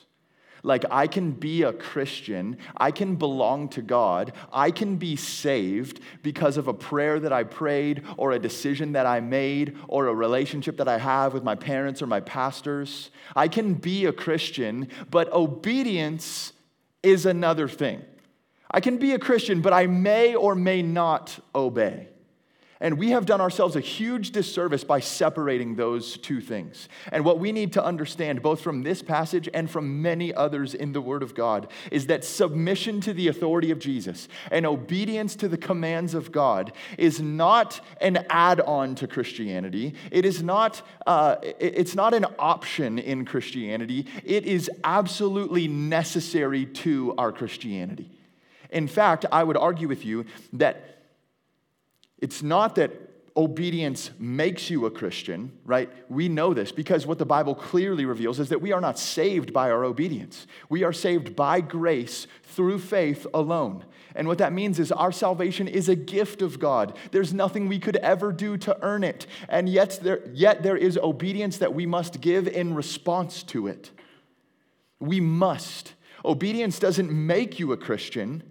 Like, 0.63 0.83
I 0.89 1.05
can 1.05 1.31
be 1.31 1.61
a 1.61 1.71
Christian, 1.71 2.57
I 2.75 2.89
can 2.89 3.17
belong 3.17 3.69
to 3.69 3.83
God, 3.83 4.33
I 4.51 4.71
can 4.71 4.95
be 4.95 5.15
saved 5.15 5.99
because 6.23 6.57
of 6.57 6.67
a 6.67 6.73
prayer 6.73 7.19
that 7.19 7.31
I 7.31 7.43
prayed, 7.43 8.01
or 8.17 8.31
a 8.31 8.39
decision 8.39 8.93
that 8.93 9.05
I 9.05 9.19
made, 9.19 9.77
or 9.87 10.07
a 10.07 10.13
relationship 10.13 10.77
that 10.77 10.87
I 10.87 10.97
have 10.97 11.33
with 11.33 11.43
my 11.43 11.53
parents 11.53 12.01
or 12.01 12.07
my 12.07 12.19
pastors. 12.19 13.11
I 13.35 13.47
can 13.47 13.75
be 13.75 14.05
a 14.05 14.11
Christian, 14.11 14.89
but 15.11 15.31
obedience 15.31 16.51
is 17.03 17.27
another 17.27 17.67
thing. 17.67 18.01
I 18.71 18.80
can 18.80 18.97
be 18.97 19.13
a 19.13 19.19
Christian, 19.19 19.62
but 19.62 19.73
I 19.73 19.88
may 19.88 20.36
or 20.36 20.56
may 20.56 20.82
not 20.82 21.39
obey. 21.54 22.10
And 22.82 22.97
we 22.97 23.12
have 23.12 23.25
done 23.25 23.39
ourselves 23.39 23.78
a 23.78 23.80
huge 23.80 24.32
disservice 24.32 24.84
by 24.84 24.99
separating 24.99 25.75
those 25.75 26.17
two 26.17 26.41
things. 26.41 26.89
And 27.10 27.23
what 27.23 27.39
we 27.39 27.54
need 27.54 27.71
to 27.73 27.84
understand, 27.84 28.41
both 28.41 28.60
from 28.60 28.84
this 28.84 29.01
passage 29.01 29.47
and 29.54 29.71
from 29.71 30.01
many 30.01 30.34
others 30.34 30.73
in 30.73 30.91
the 30.91 30.99
Word 30.99 31.23
of 31.23 31.34
God, 31.34 31.71
is 31.89 32.08
that 32.08 32.25
submission 32.25 32.99
to 33.01 33.13
the 33.13 33.30
authority 33.30 33.71
of 33.71 33.80
Jesus 33.80 34.28
and 34.51 34.65
obedience 34.65 35.38
to 35.38 35.47
the 35.47 35.58
commands 35.58 36.13
of 36.13 36.34
God 36.34 36.73
is 36.97 37.21
not 37.21 37.80
an 38.01 38.25
add 38.30 38.60
on 38.60 38.93
to 38.95 39.08
Christianity. 39.08 39.95
It 40.12 40.25
is 40.25 40.43
not, 40.43 40.82
uh, 41.08 41.38
it's 41.41 41.95
not 41.95 42.13
an 42.13 42.25
option 42.38 42.99
in 42.99 43.23
Christianity. 43.23 44.06
It 44.25 44.45
is 44.45 44.69
absolutely 44.84 45.69
necessary 45.69 46.65
to 46.65 47.15
our 47.17 47.32
Christianity. 47.32 48.14
In 48.75 48.88
fact, 48.88 49.25
I 49.31 49.43
would 49.43 49.55
argue 49.55 49.88
with 49.88 50.05
you 50.05 50.25
that 50.53 50.99
it's 52.19 52.43
not 52.43 52.75
that 52.75 52.91
obedience 53.38 54.11
makes 54.19 54.69
you 54.69 54.85
a 54.85 54.91
Christian, 54.91 55.51
right? 55.63 55.89
We 56.09 56.27
know 56.27 56.53
this 56.53 56.73
because 56.73 57.07
what 57.07 57.17
the 57.17 57.25
Bible 57.25 57.55
clearly 57.55 58.05
reveals 58.05 58.39
is 58.39 58.49
that 58.49 58.61
we 58.61 58.73
are 58.73 58.81
not 58.81 58.99
saved 58.99 59.53
by 59.53 59.71
our 59.71 59.85
obedience. 59.85 60.45
We 60.67 60.83
are 60.83 60.91
saved 60.91 61.38
by 61.38 61.61
grace 61.61 62.27
through 62.43 62.79
faith 62.79 63.25
alone. 63.33 63.85
And 64.13 64.27
what 64.27 64.39
that 64.39 64.51
means 64.51 64.77
is 64.77 64.91
our 64.91 65.11
salvation 65.11 65.69
is 65.69 65.88
a 65.88 65.95
gift 65.95 66.41
of 66.41 66.59
God. 66.59 66.97
There's 67.11 67.33
nothing 67.33 67.69
we 67.69 67.79
could 67.79 67.97
ever 67.97 68.33
do 68.33 68.57
to 68.57 68.77
earn 68.81 69.05
it. 69.05 69.25
And 69.47 69.69
yet 69.69 69.99
there, 70.01 70.21
yet 70.33 70.63
there 70.63 70.77
is 70.77 70.97
obedience 70.97 71.59
that 71.59 71.73
we 71.73 71.85
must 71.85 72.19
give 72.19 72.45
in 72.47 72.75
response 72.75 73.41
to 73.43 73.67
it. 73.67 73.91
We 74.99 75.21
must. 75.21 75.93
Obedience 76.25 76.79
doesn't 76.79 77.11
make 77.11 77.59
you 77.59 77.71
a 77.71 77.77
Christian, 77.77 78.43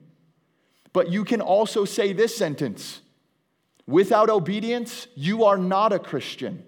but 0.94 1.10
you 1.10 1.24
can 1.24 1.42
also 1.42 1.84
say 1.84 2.14
this 2.14 2.34
sentence 2.34 3.02
Without 3.86 4.30
obedience, 4.30 5.08
you 5.14 5.44
are 5.44 5.58
not 5.58 5.92
a 5.92 5.98
Christian. 5.98 6.64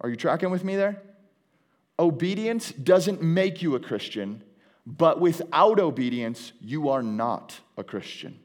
Are 0.00 0.08
you 0.08 0.16
tracking 0.16 0.50
with 0.50 0.64
me 0.64 0.74
there? 0.74 1.00
Obedience 1.96 2.72
doesn't 2.72 3.22
make 3.22 3.62
you 3.62 3.76
a 3.76 3.80
Christian, 3.80 4.42
but 4.84 5.20
without 5.20 5.78
obedience, 5.78 6.52
you 6.60 6.88
are 6.88 7.04
not 7.04 7.60
a 7.76 7.84
Christian. 7.84 8.40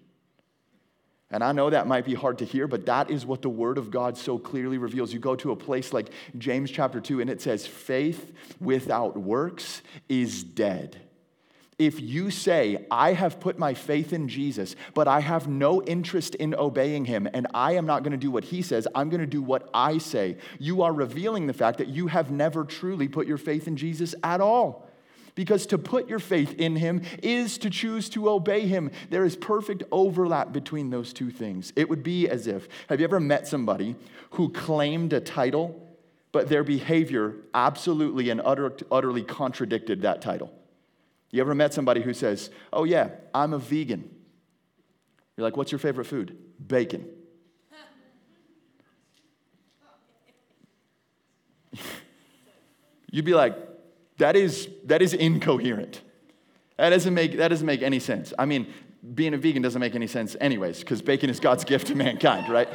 And 1.31 1.43
I 1.43 1.51
know 1.51 1.71
that 1.71 1.87
might 1.87 2.05
be 2.05 2.13
hard 2.13 2.37
to 2.39 2.45
hear, 2.45 2.67
but 2.67 2.85
that 2.85 3.09
is 3.09 3.25
what 3.25 3.41
the 3.41 3.49
Word 3.49 3.79
of 3.79 3.89
God 3.89 4.17
so 4.17 4.37
clearly 4.37 4.77
reveals. 4.77 5.11
You 5.11 5.19
go 5.19 5.35
to 5.37 5.51
a 5.51 5.55
place 5.55 5.93
like 5.93 6.09
James 6.37 6.69
chapter 6.69 7.01
2, 7.01 7.21
and 7.21 7.29
it 7.29 7.41
says, 7.41 7.65
faith 7.65 8.33
without 8.59 9.17
works 9.17 9.81
is 10.07 10.43
dead. 10.43 11.01
If 11.81 11.99
you 11.99 12.29
say, 12.29 12.85
I 12.91 13.13
have 13.13 13.39
put 13.39 13.57
my 13.57 13.73
faith 13.73 14.13
in 14.13 14.27
Jesus, 14.27 14.75
but 14.93 15.07
I 15.07 15.19
have 15.19 15.47
no 15.47 15.81
interest 15.81 16.35
in 16.35 16.53
obeying 16.53 17.05
him, 17.05 17.27
and 17.33 17.47
I 17.55 17.71
am 17.71 17.87
not 17.87 18.03
going 18.03 18.11
to 18.11 18.17
do 18.17 18.29
what 18.29 18.43
he 18.43 18.61
says, 18.61 18.87
I'm 18.93 19.09
going 19.09 19.21
to 19.21 19.25
do 19.25 19.41
what 19.41 19.67
I 19.73 19.97
say, 19.97 20.37
you 20.59 20.83
are 20.83 20.93
revealing 20.93 21.47
the 21.47 21.53
fact 21.53 21.79
that 21.79 21.87
you 21.87 22.05
have 22.05 22.29
never 22.29 22.65
truly 22.65 23.07
put 23.07 23.25
your 23.25 23.39
faith 23.39 23.67
in 23.67 23.77
Jesus 23.77 24.13
at 24.23 24.41
all. 24.41 24.87
Because 25.33 25.65
to 25.65 25.79
put 25.79 26.07
your 26.07 26.19
faith 26.19 26.53
in 26.59 26.75
him 26.75 27.01
is 27.23 27.57
to 27.57 27.71
choose 27.71 28.09
to 28.09 28.29
obey 28.29 28.67
him. 28.67 28.91
There 29.09 29.25
is 29.25 29.35
perfect 29.35 29.81
overlap 29.91 30.51
between 30.51 30.91
those 30.91 31.13
two 31.13 31.31
things. 31.31 31.73
It 31.75 31.89
would 31.89 32.03
be 32.03 32.29
as 32.29 32.45
if, 32.45 32.67
have 32.89 32.99
you 32.99 33.05
ever 33.05 33.19
met 33.19 33.47
somebody 33.47 33.95
who 34.33 34.49
claimed 34.49 35.13
a 35.13 35.19
title, 35.19 35.97
but 36.31 36.47
their 36.47 36.63
behavior 36.63 37.37
absolutely 37.55 38.29
and 38.29 38.39
utter, 38.45 38.71
utterly 38.91 39.23
contradicted 39.23 40.03
that 40.03 40.21
title? 40.21 40.53
You 41.31 41.41
ever 41.41 41.55
met 41.55 41.73
somebody 41.73 42.01
who 42.01 42.13
says, 42.13 42.49
Oh, 42.71 42.83
yeah, 42.83 43.09
I'm 43.33 43.53
a 43.53 43.59
vegan? 43.59 44.09
You're 45.35 45.45
like, 45.45 45.57
What's 45.57 45.71
your 45.71 45.79
favorite 45.79 46.05
food? 46.05 46.37
Bacon. 46.65 47.07
You'd 53.11 53.25
be 53.25 53.33
like, 53.33 53.55
that 54.17 54.35
is, 54.35 54.69
that 54.85 55.01
is 55.01 55.13
incoherent. 55.13 56.01
That 56.77 56.89
doesn't, 56.89 57.13
make, 57.13 57.37
that 57.37 57.47
doesn't 57.47 57.65
make 57.65 57.81
any 57.81 57.99
sense. 57.99 58.33
I 58.37 58.45
mean, 58.45 58.67
being 59.15 59.33
a 59.33 59.37
vegan 59.37 59.61
doesn't 59.61 59.79
make 59.79 59.95
any 59.95 60.07
sense, 60.07 60.35
anyways, 60.39 60.79
because 60.79 61.01
bacon 61.01 61.29
is 61.29 61.39
God's 61.39 61.63
gift 61.63 61.87
to 61.87 61.95
mankind, 61.95 62.49
right? 62.49 62.67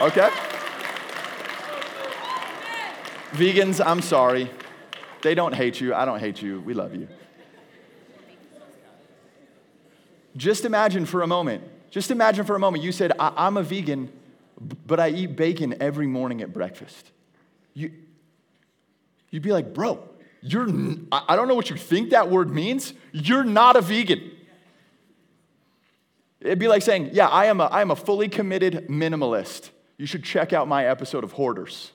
Okay? 0.00 0.30
Vegans, 3.32 3.84
I'm 3.84 4.00
sorry. 4.00 4.50
They 5.22 5.34
don't 5.34 5.54
hate 5.54 5.80
you. 5.80 5.94
I 5.94 6.04
don't 6.04 6.20
hate 6.20 6.40
you. 6.42 6.60
We 6.60 6.74
love 6.74 6.94
you. 6.94 7.08
Just 10.36 10.64
imagine 10.64 11.04
for 11.04 11.22
a 11.22 11.26
moment, 11.26 11.64
just 11.90 12.10
imagine 12.10 12.44
for 12.44 12.54
a 12.54 12.60
moment 12.60 12.84
you 12.84 12.92
said, 12.92 13.12
I- 13.18 13.46
am 13.46 13.56
a 13.56 13.62
vegan, 13.62 14.12
but 14.86 15.00
I 15.00 15.08
eat 15.10 15.34
bacon 15.36 15.74
every 15.80 16.06
morning 16.06 16.42
at 16.42 16.52
breakfast. 16.52 17.10
You, 17.74 17.92
you'd 19.30 19.42
be 19.42 19.52
like, 19.52 19.74
bro, 19.74 20.08
you're, 20.40 20.68
n- 20.68 21.08
I 21.10 21.34
don't 21.34 21.48
know 21.48 21.54
what 21.54 21.70
you 21.70 21.76
think 21.76 22.10
that 22.10 22.30
word 22.30 22.50
means. 22.50 22.92
You're 23.12 23.42
not 23.42 23.74
a 23.74 23.80
vegan. 23.80 24.30
It'd 26.40 26.60
be 26.60 26.68
like 26.68 26.82
saying, 26.82 27.10
yeah, 27.12 27.26
I 27.26 27.46
am 27.46 27.60
a, 27.60 27.64
I 27.64 27.80
am 27.80 27.90
a 27.90 27.96
fully 27.96 28.28
committed 28.28 28.86
minimalist. 28.88 29.70
You 29.96 30.06
should 30.06 30.22
check 30.22 30.52
out 30.52 30.68
my 30.68 30.86
episode 30.86 31.24
of 31.24 31.32
Hoarders. 31.32 31.90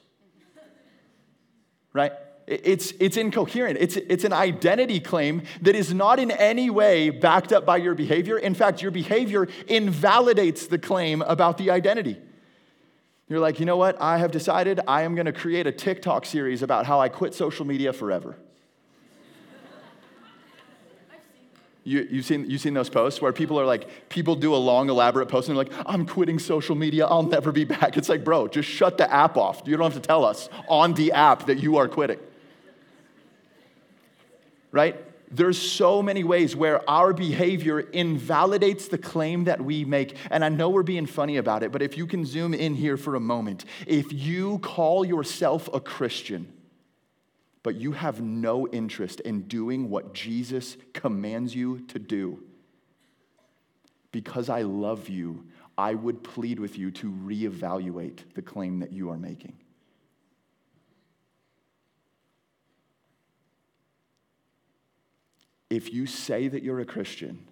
Right? 1.93 2.11
It's, 2.45 2.91
it's 2.99 3.15
incoherent. 3.15 3.77
It's, 3.79 3.95
it's 3.95 4.25
an 4.25 4.33
identity 4.33 4.99
claim 4.99 5.43
that 5.61 5.75
is 5.75 5.93
not 5.93 6.19
in 6.19 6.29
any 6.31 6.69
way 6.69 7.09
backed 7.09 7.53
up 7.53 7.65
by 7.65 7.77
your 7.77 7.95
behavior. 7.95 8.37
In 8.37 8.53
fact, 8.53 8.81
your 8.81 8.91
behavior 8.91 9.47
invalidates 9.67 10.67
the 10.67 10.77
claim 10.77 11.21
about 11.21 11.57
the 11.57 11.71
identity. 11.71 12.17
You're 13.29 13.39
like, 13.39 13.59
you 13.59 13.65
know 13.65 13.77
what? 13.77 13.99
I 14.01 14.17
have 14.17 14.31
decided 14.31 14.81
I 14.87 15.03
am 15.03 15.15
going 15.15 15.25
to 15.25 15.31
create 15.31 15.67
a 15.67 15.71
TikTok 15.71 16.25
series 16.25 16.61
about 16.61 16.85
how 16.85 16.99
I 16.99 17.07
quit 17.07 17.33
social 17.33 17.65
media 17.65 17.93
forever. 17.93 18.35
You, 21.85 22.07
you've, 22.09 22.25
seen, 22.25 22.49
you've 22.49 22.61
seen 22.61 22.73
those 22.73 22.89
posts 22.89 23.21
where 23.21 23.33
people 23.33 23.59
are 23.59 23.65
like, 23.65 24.09
people 24.09 24.35
do 24.35 24.55
a 24.55 24.57
long, 24.57 24.89
elaborate 24.89 25.27
post 25.27 25.49
and 25.49 25.57
they're 25.57 25.65
like, 25.65 25.73
I'm 25.85 26.05
quitting 26.05 26.39
social 26.39 26.75
media. 26.75 27.05
I'll 27.05 27.23
never 27.23 27.51
be 27.51 27.65
back. 27.65 27.97
It's 27.97 28.07
like, 28.07 28.23
bro, 28.23 28.47
just 28.47 28.69
shut 28.69 28.97
the 28.97 29.11
app 29.11 29.35
off. 29.35 29.61
You 29.65 29.75
don't 29.75 29.91
have 29.91 30.01
to 30.01 30.07
tell 30.07 30.23
us 30.23 30.47
on 30.69 30.93
the 30.93 31.11
app 31.11 31.45
that 31.47 31.59
you 31.59 31.77
are 31.77 31.89
quitting 31.89 32.19
right? 34.73 34.97
There's 35.31 35.57
so 35.57 36.03
many 36.03 36.23
ways 36.23 36.55
where 36.55 36.87
our 36.89 37.13
behavior 37.13 37.79
invalidates 37.79 38.89
the 38.89 38.97
claim 38.97 39.45
that 39.45 39.61
we 39.61 39.85
make. 39.85 40.17
And 40.29 40.43
I 40.43 40.49
know 40.49 40.69
we're 40.69 40.83
being 40.83 41.05
funny 41.05 41.37
about 41.37 41.63
it, 41.63 41.71
but 41.71 41.81
if 41.81 41.97
you 41.97 42.05
can 42.05 42.25
zoom 42.25 42.53
in 42.53 42.75
here 42.75 42.97
for 42.97 43.15
a 43.15 43.19
moment, 43.19 43.63
if 43.87 44.11
you 44.11 44.59
call 44.59 45.05
yourself 45.05 45.69
a 45.73 45.79
Christian, 45.79 46.51
but 47.63 47.75
you 47.75 47.93
have 47.93 48.21
no 48.21 48.67
interest 48.67 49.21
in 49.21 49.43
doing 49.43 49.89
what 49.89 50.13
Jesus 50.13 50.75
commands 50.93 51.55
you 51.55 51.79
to 51.87 51.97
do, 51.97 52.43
because 54.11 54.49
I 54.49 54.63
love 54.63 55.07
you, 55.07 55.47
I 55.77 55.95
would 55.95 56.23
plead 56.23 56.59
with 56.59 56.77
you 56.77 56.91
to 56.91 57.11
reevaluate 57.11 58.19
the 58.35 58.41
claim 58.41 58.79
that 58.79 58.91
you 58.91 59.09
are 59.09 59.17
making. 59.17 59.55
If 65.73 65.91
you 65.91 66.05
say 66.05 66.47
that 66.47 66.61
you're 66.61 66.81
a 66.81 66.85
Christian, 66.85 67.47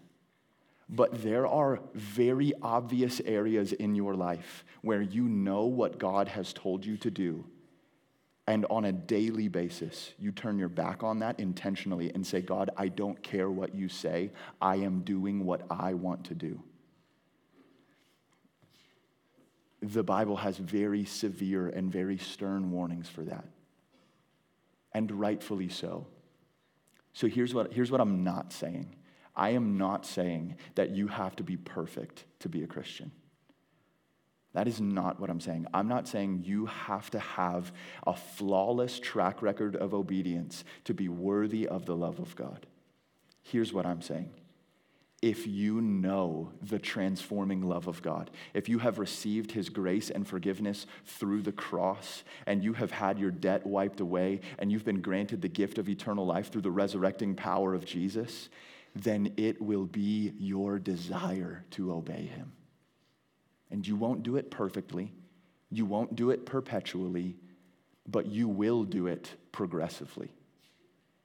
but 0.88 1.24
there 1.24 1.48
are 1.48 1.80
very 1.96 2.54
obvious 2.62 3.20
areas 3.26 3.74
in 3.74 3.96
your 3.96 4.14
life 4.14 4.64
where 4.84 5.02
you 5.02 5.24
know 5.24 5.66
what 5.66 5.98
God 5.98 6.28
has 6.28 6.54
told 6.54 6.86
you 6.86 6.98
to 6.98 7.10
do, 7.10 7.44
and 8.46 8.68
on 8.70 8.86
a 8.86 8.92
daily 8.92 9.48
basis, 9.48 10.14
you 10.20 10.32
turn 10.32 10.60
your 10.60 10.70
back 10.70 11.02
on 11.02 11.18
that 11.20 11.40
intentionally 11.40 12.12
and 12.14 12.26
say, 12.26 12.42
God, 12.42 12.70
I 12.78 12.90
don't 12.90 13.24
care 13.24 13.50
what 13.50 13.74
you 13.74 13.90
say, 13.90 14.30
I 14.62 14.76
am 14.76 15.02
doing 15.02 15.44
what 15.44 15.66
I 15.72 15.96
want 15.96 16.26
to 16.26 16.36
do. 16.36 16.62
The 19.82 20.04
Bible 20.04 20.36
has 20.36 20.58
very 20.58 21.06
severe 21.06 21.70
and 21.70 21.92
very 21.92 22.20
stern 22.20 22.70
warnings 22.70 23.10
for 23.10 23.24
that, 23.24 23.46
and 24.94 25.10
rightfully 25.12 25.70
so. 25.70 26.06
So 27.14 27.28
here's 27.28 27.54
what, 27.54 27.74
here's 27.74 27.92
what 27.92 28.02
I'm 28.02 28.24
not 28.24 28.54
saying 28.54 28.96
I 29.36 29.52
am 29.52 29.78
not 29.78 30.06
saying 30.06 30.56
that 30.76 30.92
you 30.92 31.08
have 31.08 31.36
to 31.38 31.44
be 31.44 31.58
perfect 31.58 32.26
to 32.40 32.50
be 32.50 32.64
a 32.64 32.68
Christian. 32.68 33.12
That 34.54 34.68
is 34.68 34.82
not 34.82 35.20
what 35.20 35.30
I'm 35.30 35.40
saying. 35.40 35.68
I'm 35.74 35.88
not 35.88 36.08
saying 36.10 36.44
you 36.46 36.66
have 36.66 37.10
to 37.12 37.20
have 37.20 37.72
a 38.06 38.14
flawless 38.14 39.00
track 39.00 39.42
record 39.42 39.78
of 39.78 39.94
obedience 39.94 40.66
to 40.84 40.94
be 40.94 41.08
worthy 41.08 41.68
of 41.68 41.86
the 41.86 41.96
love 41.96 42.20
of 42.20 42.36
God. 42.36 42.68
Here's 43.42 43.72
what 43.72 43.86
I'm 43.86 44.02
saying 44.02 44.30
if 45.22 45.46
you 45.46 45.82
know 45.82 46.52
the 46.64 46.80
transforming 46.80 47.62
love 47.62 47.88
of 47.88 48.02
God, 48.02 48.32
if 48.54 48.68
you 48.68 48.80
have 48.80 48.98
received 48.98 49.52
His 49.52 49.70
grace 49.70 50.10
and 50.10 50.28
forgiveness 50.28 50.88
through 51.06 51.44
the 51.44 51.52
cross, 51.52 52.24
and 52.48 52.64
you 52.64 52.74
have 52.74 52.92
had 52.92 53.20
your 53.20 53.30
debt 53.30 53.66
wiped 53.66 54.00
away, 54.00 54.42
and 54.58 54.72
you've 54.72 54.86
been 54.86 55.02
granted 55.02 55.42
the 55.42 55.48
gift 55.48 55.78
of 55.78 55.90
eternal 55.90 56.26
life 56.26 56.52
through 56.52 56.64
the 56.64 56.72
resurrecting 56.72 57.36
power 57.36 57.76
of 57.76 57.86
Jesus, 57.86 58.50
then 58.96 59.32
it 59.38 59.62
will 59.62 59.86
be 59.86 60.34
your 60.40 60.80
desire 60.80 61.66
to 61.72 61.94
obey 61.94 62.26
him. 62.26 62.52
And 63.70 63.88
you 63.88 63.96
won't 63.96 64.24
do 64.24 64.38
it 64.38 64.50
perfectly, 64.50 65.14
you 65.70 65.86
won't 65.86 66.16
do 66.16 66.32
it 66.32 66.46
perpetually, 66.46 67.38
but 68.08 68.26
you 68.26 68.48
will 68.48 68.84
do 68.84 69.08
it 69.08 69.36
progressively 69.52 70.32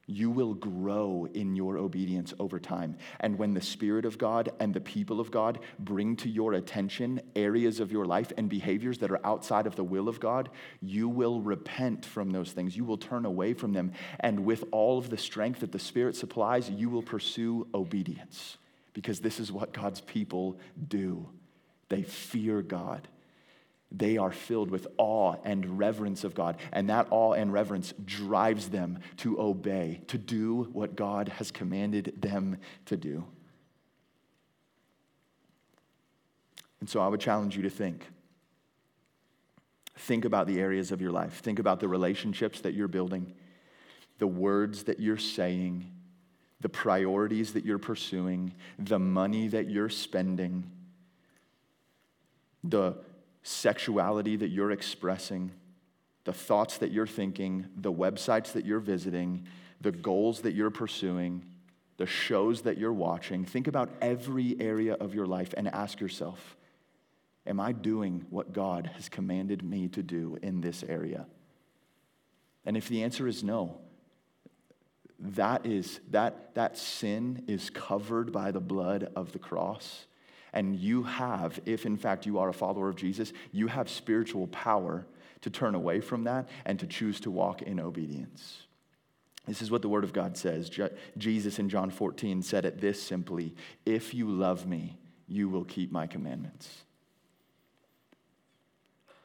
you 0.06 0.30
will 0.30 0.54
grow 0.54 1.26
in 1.34 1.56
your 1.56 1.78
obedience 1.78 2.32
over 2.38 2.60
time. 2.60 2.96
And 3.20 3.38
when 3.38 3.54
the 3.54 3.60
Spirit 3.60 4.04
of 4.04 4.18
God 4.18 4.50
and 4.60 4.72
the 4.72 4.80
people 4.80 5.20
of 5.20 5.30
God 5.30 5.58
bring 5.80 6.14
to 6.16 6.28
your 6.28 6.52
attention 6.52 7.20
areas 7.34 7.80
of 7.80 7.90
your 7.90 8.04
life 8.04 8.32
and 8.36 8.48
behaviors 8.48 8.98
that 8.98 9.10
are 9.10 9.24
outside 9.26 9.66
of 9.66 9.74
the 9.74 9.84
will 9.84 10.08
of 10.08 10.20
God, 10.20 10.48
you 10.80 11.08
will 11.08 11.40
repent 11.40 12.06
from 12.06 12.30
those 12.30 12.52
things. 12.52 12.76
You 12.76 12.84
will 12.84 12.98
turn 12.98 13.24
away 13.24 13.52
from 13.52 13.72
them. 13.72 13.92
And 14.20 14.44
with 14.44 14.64
all 14.70 14.98
of 14.98 15.10
the 15.10 15.18
strength 15.18 15.60
that 15.60 15.72
the 15.72 15.78
Spirit 15.78 16.14
supplies, 16.14 16.70
you 16.70 16.88
will 16.88 17.02
pursue 17.02 17.66
obedience 17.74 18.58
because 18.92 19.20
this 19.20 19.40
is 19.40 19.50
what 19.50 19.72
God's 19.72 20.00
people 20.00 20.58
do. 20.88 21.28
They 21.88 22.02
fear 22.02 22.62
God 22.62 23.08
they 23.96 24.18
are 24.18 24.32
filled 24.32 24.70
with 24.70 24.86
awe 24.98 25.36
and 25.44 25.78
reverence 25.78 26.24
of 26.24 26.34
God. 26.34 26.58
And 26.72 26.90
that 26.90 27.06
awe 27.10 27.32
and 27.32 27.52
reverence 27.52 27.94
drives 28.04 28.68
them 28.68 28.98
to 29.18 29.40
obey, 29.40 30.02
to 30.08 30.18
do 30.18 30.68
what 30.72 30.96
God 30.96 31.28
has 31.28 31.50
commanded 31.50 32.14
them 32.20 32.58
to 32.86 32.96
do. 32.96 33.24
And 36.80 36.88
so 36.88 37.00
I 37.00 37.08
would 37.08 37.20
challenge 37.20 37.56
you 37.56 37.62
to 37.62 37.70
think. 37.70 38.06
Think 39.96 40.26
about 40.26 40.46
the 40.46 40.60
areas 40.60 40.92
of 40.92 41.00
your 41.00 41.10
life. 41.10 41.40
Think 41.40 41.58
about 41.58 41.80
the 41.80 41.88
relationships 41.88 42.60
that 42.60 42.74
you're 42.74 42.88
building, 42.88 43.32
the 44.18 44.26
words 44.26 44.84
that 44.84 45.00
you're 45.00 45.16
saying, 45.16 45.90
the 46.60 46.68
priorities 46.68 47.54
that 47.54 47.64
you're 47.64 47.78
pursuing, 47.78 48.52
the 48.78 48.98
money 48.98 49.48
that 49.48 49.70
you're 49.70 49.88
spending, 49.88 50.70
the 52.62 52.96
sexuality 53.46 54.34
that 54.34 54.48
you're 54.48 54.72
expressing, 54.72 55.52
the 56.24 56.32
thoughts 56.32 56.78
that 56.78 56.90
you're 56.90 57.06
thinking, 57.06 57.66
the 57.76 57.92
websites 57.92 58.52
that 58.52 58.64
you're 58.64 58.80
visiting, 58.80 59.46
the 59.80 59.92
goals 59.92 60.40
that 60.40 60.54
you're 60.54 60.70
pursuing, 60.70 61.44
the 61.96 62.06
shows 62.06 62.62
that 62.62 62.76
you're 62.76 62.92
watching. 62.92 63.44
Think 63.44 63.68
about 63.68 63.90
every 64.02 64.56
area 64.58 64.94
of 64.94 65.14
your 65.14 65.26
life 65.26 65.54
and 65.56 65.68
ask 65.68 66.00
yourself 66.00 66.56
Am 67.46 67.60
I 67.60 67.70
doing 67.70 68.26
what 68.30 68.52
God 68.52 68.90
has 68.96 69.08
commanded 69.08 69.62
me 69.62 69.86
to 69.88 70.02
do 70.02 70.36
in 70.42 70.60
this 70.60 70.82
area? 70.82 71.26
And 72.64 72.76
if 72.76 72.88
the 72.88 73.04
answer 73.04 73.28
is 73.28 73.44
no, 73.44 73.78
that 75.20 75.64
is 75.64 76.00
that 76.10 76.56
that 76.56 76.76
sin 76.76 77.44
is 77.46 77.70
covered 77.70 78.32
by 78.32 78.50
the 78.50 78.60
blood 78.60 79.12
of 79.14 79.30
the 79.30 79.38
cross 79.38 80.06
and 80.56 80.74
you 80.74 81.02
have, 81.02 81.60
if 81.66 81.84
in 81.84 81.98
fact 81.98 82.24
you 82.24 82.38
are 82.38 82.48
a 82.48 82.54
follower 82.54 82.88
of 82.88 82.96
Jesus, 82.96 83.34
you 83.52 83.66
have 83.66 83.90
spiritual 83.90 84.46
power 84.46 85.04
to 85.42 85.50
turn 85.50 85.74
away 85.74 86.00
from 86.00 86.24
that 86.24 86.48
and 86.64 86.80
to 86.80 86.86
choose 86.86 87.20
to 87.20 87.30
walk 87.30 87.60
in 87.60 87.78
obedience. 87.78 88.62
This 89.46 89.60
is 89.60 89.70
what 89.70 89.82
the 89.82 89.90
Word 89.90 90.02
of 90.02 90.14
God 90.14 90.34
says. 90.34 90.70
Jesus 91.18 91.58
in 91.58 91.68
John 91.68 91.90
14 91.90 92.40
said 92.40 92.64
it 92.64 92.80
this 92.80 93.00
simply 93.00 93.54
If 93.84 94.14
you 94.14 94.30
love 94.30 94.66
me, 94.66 94.96
you 95.28 95.50
will 95.50 95.64
keep 95.64 95.92
my 95.92 96.06
commandments. 96.06 96.74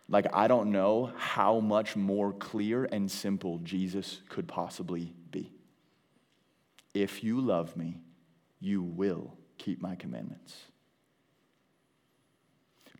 Like, 0.10 0.28
I 0.34 0.50
don't 0.50 0.74
know 0.74 1.13
how 1.15 1.62
much 1.62 1.96
more 1.96 2.34
clear 2.34 2.89
and 2.91 3.10
simple 3.10 3.60
Jesus 3.60 4.20
could 4.28 4.50
possibly 4.50 5.13
be. 5.32 5.50
If 6.94 7.24
you 7.24 7.39
love 7.39 7.78
me, 7.78 8.02
you 8.60 8.84
will 8.84 9.38
keep 9.58 9.82
my 9.82 9.96
commandments. 9.96 10.58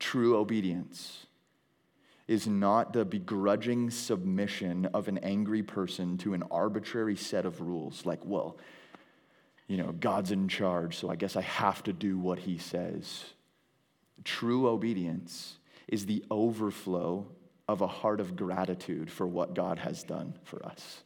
True 0.02 0.36
obedience 0.36 1.28
is 2.28 2.48
not 2.48 2.92
the 2.92 3.06
begrudging 3.06 3.92
submission 3.92 4.88
of 4.88 5.08
an 5.08 5.20
angry 5.20 5.62
person 5.62 6.18
to 6.18 6.34
an 6.34 6.44
arbitrary 6.50 7.16
set 7.16 7.46
of 7.46 7.62
rules, 7.62 8.04
like, 8.04 8.20
well, 8.26 8.58
you 9.68 9.78
know, 9.78 9.92
God's 9.92 10.32
in 10.32 10.48
charge, 10.48 10.98
so 10.98 11.12
I 11.12 11.16
guess 11.16 11.36
I 11.36 11.42
have 11.42 11.84
to 11.84 11.94
do 11.94 12.18
what 12.18 12.40
he 12.40 12.58
says. 12.58 13.26
True 14.24 14.68
obedience 14.68 15.60
is 15.88 16.08
the 16.08 16.26
overflow 16.32 17.28
of 17.68 17.82
a 17.82 17.88
heart 17.88 18.20
of 18.20 18.36
gratitude 18.36 19.12
for 19.12 19.28
what 19.28 19.54
God 19.54 19.78
has 19.78 20.02
done 20.02 20.34
for 20.44 20.66
us 20.66 21.04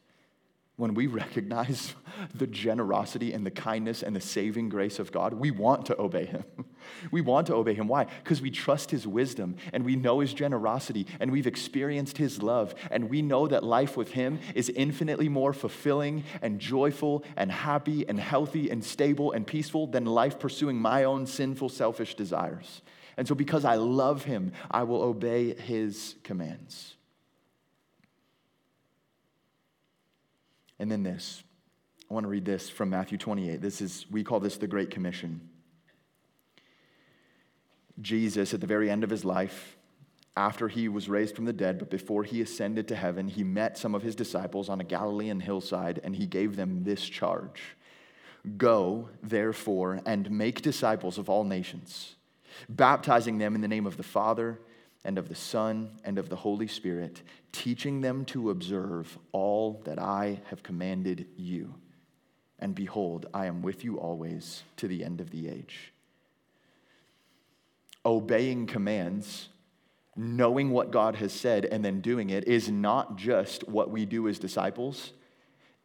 when 0.76 0.92
we 0.92 1.06
recognize 1.06 1.94
the 2.34 2.46
generosity 2.46 3.32
and 3.32 3.46
the 3.46 3.50
kindness 3.50 4.02
and 4.02 4.14
the 4.14 4.20
saving 4.20 4.68
grace 4.68 4.98
of 4.98 5.10
God, 5.10 5.32
we 5.32 5.50
want 5.50 5.86
to 5.86 6.00
obey 6.00 6.26
Him. 6.26 6.44
We 7.10 7.20
want 7.20 7.48
to 7.48 7.54
obey 7.54 7.74
Him. 7.74 7.88
Why? 7.88 8.04
Because 8.22 8.40
we 8.40 8.52
trust 8.52 8.92
His 8.92 9.08
wisdom 9.08 9.56
and 9.72 9.84
we 9.84 9.96
know 9.96 10.20
His 10.20 10.32
generosity 10.32 11.04
and 11.18 11.32
we've 11.32 11.48
experienced 11.48 12.16
His 12.16 12.40
love 12.40 12.76
and 12.92 13.10
we 13.10 13.22
know 13.22 13.48
that 13.48 13.64
life 13.64 13.96
with 13.96 14.12
Him 14.12 14.38
is 14.54 14.68
infinitely 14.68 15.28
more 15.28 15.52
fulfilling 15.52 16.22
and 16.42 16.60
joyful 16.60 17.24
and 17.36 17.50
happy 17.50 18.08
and 18.08 18.20
healthy 18.20 18.70
and 18.70 18.84
stable 18.84 19.32
and 19.32 19.44
peaceful 19.48 19.88
than 19.88 20.04
life 20.04 20.38
pursuing 20.38 20.76
my 20.76 21.02
own 21.02 21.26
sinful, 21.26 21.70
selfish 21.70 22.14
desires. 22.14 22.82
And 23.16 23.26
so, 23.26 23.34
because 23.34 23.64
I 23.64 23.74
love 23.74 24.24
Him, 24.24 24.52
I 24.70 24.84
will 24.84 25.02
obey 25.02 25.54
His 25.54 26.14
commands. 26.22 26.95
And 30.78 30.90
then 30.90 31.02
this. 31.02 31.42
I 32.10 32.14
want 32.14 32.24
to 32.24 32.28
read 32.28 32.44
this 32.44 32.70
from 32.70 32.90
Matthew 32.90 33.18
28. 33.18 33.60
This 33.60 33.80
is, 33.80 34.06
we 34.10 34.22
call 34.22 34.40
this 34.40 34.56
the 34.56 34.66
Great 34.66 34.90
Commission. 34.90 35.40
Jesus, 38.00 38.54
at 38.54 38.60
the 38.60 38.66
very 38.66 38.90
end 38.90 39.02
of 39.02 39.10
his 39.10 39.24
life, 39.24 39.76
after 40.36 40.68
he 40.68 40.86
was 40.88 41.08
raised 41.08 41.34
from 41.34 41.46
the 41.46 41.52
dead, 41.52 41.78
but 41.78 41.90
before 41.90 42.22
he 42.22 42.42
ascended 42.42 42.86
to 42.88 42.94
heaven, 42.94 43.26
he 43.26 43.42
met 43.42 43.78
some 43.78 43.94
of 43.94 44.02
his 44.02 44.14
disciples 44.14 44.68
on 44.68 44.80
a 44.80 44.84
Galilean 44.84 45.40
hillside 45.40 45.98
and 46.04 46.14
he 46.14 46.26
gave 46.26 46.56
them 46.56 46.84
this 46.84 47.04
charge 47.04 47.76
Go, 48.56 49.08
therefore, 49.24 50.00
and 50.06 50.30
make 50.30 50.62
disciples 50.62 51.18
of 51.18 51.28
all 51.28 51.42
nations, 51.42 52.14
baptizing 52.68 53.38
them 53.38 53.56
in 53.56 53.60
the 53.60 53.66
name 53.66 53.86
of 53.86 53.96
the 53.96 54.04
Father 54.04 54.60
and 55.06 55.18
of 55.18 55.28
the 55.28 55.34
Son 55.36 55.88
and 56.04 56.18
of 56.18 56.28
the 56.28 56.36
Holy 56.36 56.66
Spirit, 56.66 57.22
teaching 57.52 58.00
them 58.00 58.24
to 58.26 58.50
observe 58.50 59.16
all 59.30 59.80
that 59.84 60.00
I 60.00 60.40
have 60.50 60.64
commanded 60.64 61.28
you. 61.36 61.74
And 62.58 62.74
behold, 62.74 63.26
I 63.32 63.46
am 63.46 63.62
with 63.62 63.84
you 63.84 64.00
always 64.00 64.64
to 64.78 64.88
the 64.88 65.04
end 65.04 65.20
of 65.20 65.30
the 65.30 65.48
age. 65.48 65.92
Obeying 68.04 68.66
commands, 68.66 69.48
knowing 70.16 70.70
what 70.70 70.90
God 70.90 71.14
has 71.16 71.32
said, 71.32 71.66
and 71.66 71.84
then 71.84 72.00
doing 72.00 72.30
it 72.30 72.48
is 72.48 72.68
not 72.68 73.16
just 73.16 73.68
what 73.68 73.90
we 73.90 74.06
do 74.06 74.26
as 74.26 74.40
disciples 74.40 75.12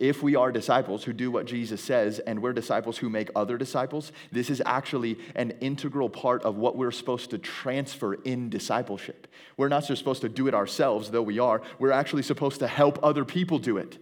if 0.02 0.24
we 0.24 0.36
are 0.36 0.52
disciples 0.52 1.04
who 1.04 1.14
do 1.14 1.30
what 1.30 1.46
Jesus 1.46 1.80
says 1.80 2.18
and 2.18 2.42
we're 2.42 2.54
disciples 2.54 2.98
who 2.98 3.08
make 3.08 3.30
other 3.36 3.56
disciples, 3.56 4.12
this 4.32 4.50
is 4.50 4.60
actually 4.66 5.20
an 5.36 5.52
integral 5.62 6.10
part 6.10 6.42
of 6.42 6.56
what 6.56 6.76
we're 6.76 6.92
supposed 6.92 7.30
to 7.30 7.38
transfer 7.38 8.16
in 8.16 8.50
discipleship. 8.50 9.28
We're 9.58 9.70
not 9.70 9.86
just 9.86 10.00
supposed 10.00 10.22
to 10.22 10.30
do 10.30 10.48
it 10.48 10.56
ourselves, 10.56 11.12
though 11.12 11.22
we 11.22 11.38
are. 11.38 11.62
We're 11.78 11.92
actually 11.92 12.24
supposed 12.24 12.60
to 12.62 12.68
help 12.68 12.98
other 13.04 13.24
people 13.24 13.60
do 13.60 13.78
it 13.78 14.00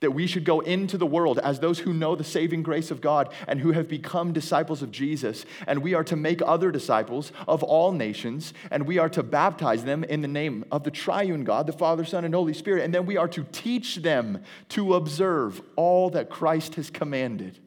that 0.00 0.10
we 0.10 0.26
should 0.26 0.44
go 0.44 0.60
into 0.60 0.98
the 0.98 1.06
world 1.06 1.38
as 1.38 1.60
those 1.60 1.78
who 1.78 1.92
know 1.92 2.14
the 2.14 2.24
saving 2.24 2.62
grace 2.62 2.90
of 2.90 3.00
God 3.00 3.32
and 3.48 3.60
who 3.60 3.72
have 3.72 3.88
become 3.88 4.32
disciples 4.32 4.82
of 4.82 4.90
Jesus. 4.90 5.46
And 5.66 5.82
we 5.82 5.94
are 5.94 6.04
to 6.04 6.16
make 6.16 6.42
other 6.44 6.70
disciples 6.70 7.32
of 7.48 7.62
all 7.62 7.92
nations, 7.92 8.52
and 8.70 8.86
we 8.86 8.98
are 8.98 9.08
to 9.10 9.22
baptize 9.22 9.84
them 9.84 10.04
in 10.04 10.20
the 10.20 10.28
name 10.28 10.64
of 10.70 10.84
the 10.84 10.90
triune 10.90 11.44
God, 11.44 11.66
the 11.66 11.72
Father, 11.72 12.04
Son, 12.04 12.24
and 12.24 12.34
Holy 12.34 12.54
Spirit. 12.54 12.84
And 12.84 12.94
then 12.94 13.06
we 13.06 13.16
are 13.16 13.28
to 13.28 13.44
teach 13.52 13.96
them 13.96 14.42
to 14.70 14.94
observe 14.94 15.62
all 15.76 16.10
that 16.10 16.28
Christ 16.28 16.74
has 16.74 16.90
commanded. 16.90 17.58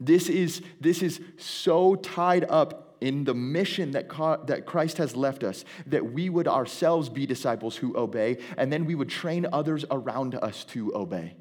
This 0.00 0.28
is, 0.28 0.62
this 0.80 1.02
is 1.02 1.20
so 1.36 1.94
tied 1.94 2.44
up 2.48 2.96
in 3.00 3.24
the 3.24 3.34
mission 3.34 3.90
that, 3.92 4.08
that 4.46 4.64
Christ 4.64 4.98
has 4.98 5.14
left 5.16 5.42
us, 5.44 5.64
that 5.86 6.12
we 6.12 6.28
would 6.28 6.48
ourselves 6.48 7.08
be 7.08 7.26
disciples 7.26 7.76
who 7.76 7.96
obey, 7.96 8.38
and 8.56 8.72
then 8.72 8.84
we 8.84 8.94
would 8.94 9.08
train 9.08 9.46
others 9.52 9.84
around 9.90 10.36
us 10.36 10.64
to 10.66 10.94
obey. 10.94 11.34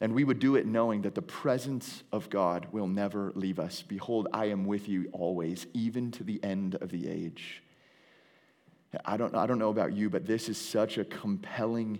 And 0.00 0.14
we 0.14 0.24
would 0.24 0.38
do 0.38 0.54
it 0.54 0.66
knowing 0.66 1.02
that 1.02 1.14
the 1.14 1.22
presence 1.22 2.04
of 2.12 2.30
God 2.30 2.68
will 2.70 2.86
never 2.86 3.32
leave 3.34 3.58
us. 3.58 3.82
Behold, 3.82 4.28
I 4.32 4.46
am 4.46 4.64
with 4.64 4.88
you 4.88 5.08
always, 5.12 5.66
even 5.74 6.12
to 6.12 6.24
the 6.24 6.42
end 6.44 6.76
of 6.76 6.90
the 6.90 7.08
age. 7.08 7.62
I 9.04 9.16
don't, 9.16 9.34
I 9.34 9.46
don't 9.46 9.58
know 9.58 9.70
about 9.70 9.92
you, 9.92 10.08
but 10.08 10.24
this 10.24 10.48
is 10.48 10.56
such 10.56 10.98
a 10.98 11.04
compelling, 11.04 11.98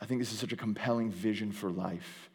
I 0.00 0.06
think 0.06 0.20
this 0.20 0.32
is 0.32 0.38
such 0.38 0.52
a 0.52 0.56
compelling 0.56 1.10
vision 1.10 1.52
for 1.52 1.70
life 1.70 2.30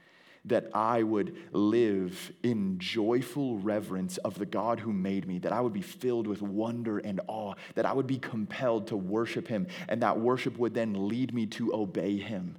that 0.45 0.69
I 0.73 1.03
would 1.03 1.35
live 1.51 2.31
in 2.43 2.79
joyful 2.79 3.59
reverence 3.59 4.17
of 4.19 4.35
the 4.35 4.45
God 4.45 4.79
who 4.79 4.93
made 4.93 5.27
me, 5.27 5.39
that 5.39 5.51
I 5.51 5.59
would 5.59 5.73
be 5.73 5.81
filled 5.81 6.27
with 6.27 6.41
wonder 6.41 6.99
and 6.99 7.19
awe, 7.27 7.55
that 7.75 7.85
I 7.85 7.93
would 7.93 8.07
be 8.07 8.17
compelled 8.17 8.87
to 8.87 8.97
worship 8.97 9.47
him, 9.47 9.67
and 9.87 10.01
that 10.01 10.19
worship 10.19 10.57
would 10.57 10.73
then 10.73 11.07
lead 11.07 11.33
me 11.33 11.45
to 11.47 11.73
obey 11.73 12.17
him. 12.17 12.55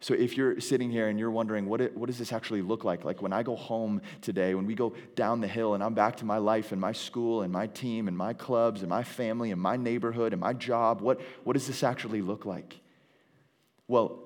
So 0.00 0.14
if 0.14 0.36
you're 0.36 0.60
sitting 0.60 0.90
here 0.90 1.08
and 1.08 1.18
you're 1.18 1.30
wondering, 1.30 1.66
what, 1.68 1.80
it, 1.80 1.96
what 1.96 2.06
does 2.06 2.18
this 2.18 2.32
actually 2.32 2.62
look 2.62 2.84
like? 2.84 3.04
Like 3.04 3.20
when 3.20 3.32
I 3.32 3.42
go 3.42 3.56
home 3.56 4.00
today, 4.20 4.54
when 4.54 4.64
we 4.64 4.76
go 4.76 4.94
down 5.16 5.40
the 5.40 5.48
hill 5.48 5.74
and 5.74 5.82
I'm 5.82 5.94
back 5.94 6.16
to 6.18 6.24
my 6.24 6.38
life 6.38 6.70
and 6.70 6.80
my 6.80 6.92
school 6.92 7.42
and 7.42 7.52
my 7.52 7.66
team 7.66 8.06
and 8.06 8.16
my 8.16 8.32
clubs 8.32 8.82
and 8.82 8.88
my 8.88 9.02
family 9.02 9.50
and 9.50 9.60
my 9.60 9.76
neighborhood 9.76 10.32
and 10.32 10.40
my 10.40 10.52
job, 10.52 11.00
what, 11.00 11.20
what 11.42 11.54
does 11.54 11.66
this 11.66 11.82
actually 11.82 12.22
look 12.22 12.46
like? 12.46 12.78
Well, 13.88 14.20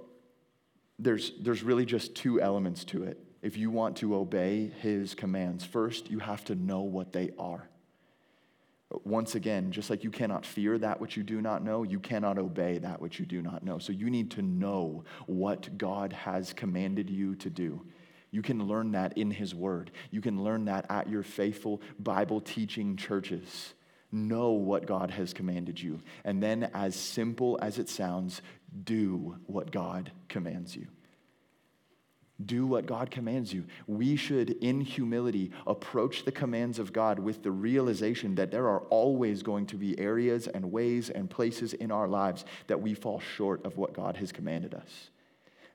there's, 0.98 1.32
there's 1.40 1.62
really 1.62 1.86
just 1.86 2.14
two 2.14 2.38
elements 2.38 2.84
to 2.84 3.04
it. 3.04 3.18
If 3.40 3.56
you 3.56 3.70
want 3.70 3.96
to 3.98 4.14
obey 4.14 4.70
his 4.82 5.14
commands, 5.14 5.64
first, 5.64 6.10
you 6.10 6.18
have 6.18 6.44
to 6.44 6.54
know 6.54 6.82
what 6.82 7.12
they 7.12 7.30
are. 7.38 7.68
Once 9.04 9.34
again, 9.34 9.70
just 9.70 9.90
like 9.90 10.04
you 10.04 10.10
cannot 10.10 10.44
fear 10.44 10.78
that 10.78 11.00
which 11.00 11.16
you 11.16 11.22
do 11.22 11.40
not 11.40 11.64
know, 11.64 11.82
you 11.82 12.00
cannot 12.00 12.38
obey 12.38 12.78
that 12.78 13.00
which 13.00 13.18
you 13.18 13.26
do 13.26 13.42
not 13.42 13.62
know. 13.62 13.78
So 13.78 13.92
you 13.92 14.10
need 14.10 14.30
to 14.32 14.42
know 14.42 15.04
what 15.26 15.78
God 15.78 16.12
has 16.12 16.52
commanded 16.52 17.08
you 17.08 17.34
to 17.36 17.50
do. 17.50 17.80
You 18.30 18.42
can 18.42 18.66
learn 18.66 18.92
that 18.92 19.16
in 19.18 19.30
His 19.30 19.54
Word. 19.54 19.90
You 20.10 20.20
can 20.20 20.42
learn 20.42 20.64
that 20.64 20.86
at 20.90 21.08
your 21.08 21.22
faithful 21.22 21.82
Bible 21.98 22.40
teaching 22.40 22.96
churches. 22.96 23.74
Know 24.10 24.50
what 24.50 24.86
God 24.86 25.10
has 25.10 25.32
commanded 25.32 25.80
you. 25.80 26.00
And 26.24 26.42
then, 26.42 26.70
as 26.74 26.96
simple 26.96 27.58
as 27.62 27.78
it 27.78 27.88
sounds, 27.88 28.42
do 28.84 29.36
what 29.46 29.70
God 29.70 30.12
commands 30.28 30.74
you. 30.74 30.86
Do 32.46 32.66
what 32.66 32.86
God 32.86 33.10
commands 33.10 33.52
you. 33.52 33.64
We 33.86 34.16
should, 34.16 34.50
in 34.62 34.80
humility, 34.80 35.50
approach 35.66 36.24
the 36.24 36.32
commands 36.32 36.78
of 36.78 36.92
God 36.92 37.18
with 37.18 37.42
the 37.42 37.50
realization 37.50 38.34
that 38.36 38.50
there 38.50 38.68
are 38.68 38.80
always 38.90 39.42
going 39.42 39.66
to 39.66 39.76
be 39.76 39.98
areas 39.98 40.48
and 40.48 40.72
ways 40.72 41.10
and 41.10 41.28
places 41.28 41.74
in 41.74 41.90
our 41.90 42.08
lives 42.08 42.44
that 42.68 42.80
we 42.80 42.94
fall 42.94 43.20
short 43.20 43.64
of 43.64 43.76
what 43.76 43.92
God 43.92 44.16
has 44.16 44.32
commanded 44.32 44.74
us. 44.74 45.10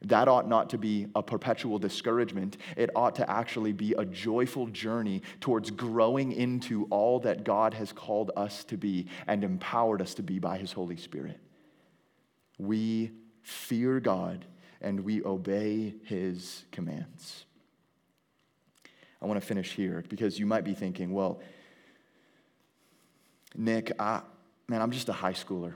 That 0.03 0.27
ought 0.27 0.47
not 0.47 0.69
to 0.71 0.77
be 0.77 1.07
a 1.15 1.23
perpetual 1.23 1.79
discouragement. 1.79 2.57
It 2.75 2.91
ought 2.95 3.15
to 3.15 3.29
actually 3.29 3.73
be 3.73 3.93
a 3.93 4.05
joyful 4.05 4.67
journey 4.67 5.23
towards 5.41 5.71
growing 5.71 6.31
into 6.33 6.85
all 6.91 7.19
that 7.21 7.43
God 7.43 7.73
has 7.73 7.91
called 7.91 8.31
us 8.35 8.63
to 8.65 8.77
be 8.77 9.07
and 9.25 9.43
empowered 9.43 10.01
us 10.01 10.13
to 10.15 10.23
be 10.23 10.37
by 10.37 10.57
His 10.57 10.71
Holy 10.71 10.97
Spirit. 10.97 11.39
We 12.59 13.11
fear 13.41 13.99
God 13.99 14.45
and 14.81 15.01
we 15.01 15.23
obey 15.23 15.95
his 16.05 16.65
commands. 16.71 17.45
I 19.21 19.25
want 19.25 19.41
to 19.41 19.45
finish 19.45 19.73
here 19.73 20.03
because 20.09 20.39
you 20.39 20.45
might 20.45 20.63
be 20.63 20.73
thinking, 20.73 21.11
well, 21.11 21.39
Nick, 23.55 23.91
I, 23.99 24.21
man, 24.67 24.81
I'm 24.81 24.91
just 24.91 25.09
a 25.09 25.13
high 25.13 25.33
schooler. 25.33 25.73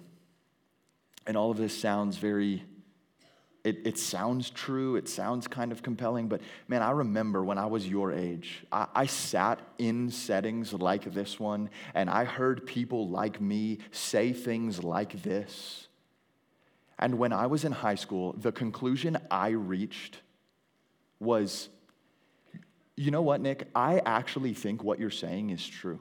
And 1.26 1.36
all 1.36 1.52
of 1.52 1.58
this 1.58 1.78
sounds 1.78 2.18
very, 2.18 2.64
it, 3.64 3.80
it 3.86 3.98
sounds 3.98 4.50
true, 4.50 4.96
it 4.96 5.08
sounds 5.08 5.48
kind 5.48 5.72
of 5.72 5.82
compelling, 5.82 6.28
but 6.28 6.42
man, 6.68 6.82
I 6.82 6.92
remember 6.92 7.44
when 7.44 7.58
I 7.58 7.66
was 7.66 7.88
your 7.88 8.12
age, 8.12 8.64
I, 8.72 8.88
I 8.94 9.06
sat 9.08 9.60
in 9.78 10.10
settings 10.10 10.74
like 10.74 11.12
this 11.14 11.40
one, 11.40 11.70
and 11.94 12.10
I 12.10 12.26
heard 12.26 12.66
people 12.66 13.08
like 13.10 13.42
me 13.42 13.80
say 13.92 14.34
things 14.34 14.84
like 14.84 15.22
this. 15.24 15.88
And 17.02 17.18
when 17.18 17.34
I 17.34 17.48
was 17.48 17.66
in 17.66 17.72
high 17.72 17.96
school, 17.96 18.34
the 18.38 18.52
conclusion 18.52 19.18
I 19.30 19.50
reached 19.50 20.18
was 21.20 21.70
you 22.96 23.10
know 23.10 23.22
what, 23.24 23.42
Nick? 23.42 23.68
I 23.74 24.02
actually 24.06 24.54
think 24.54 24.84
what 24.84 25.00
you're 25.00 25.10
saying 25.10 25.50
is 25.50 25.66
true. 25.66 26.00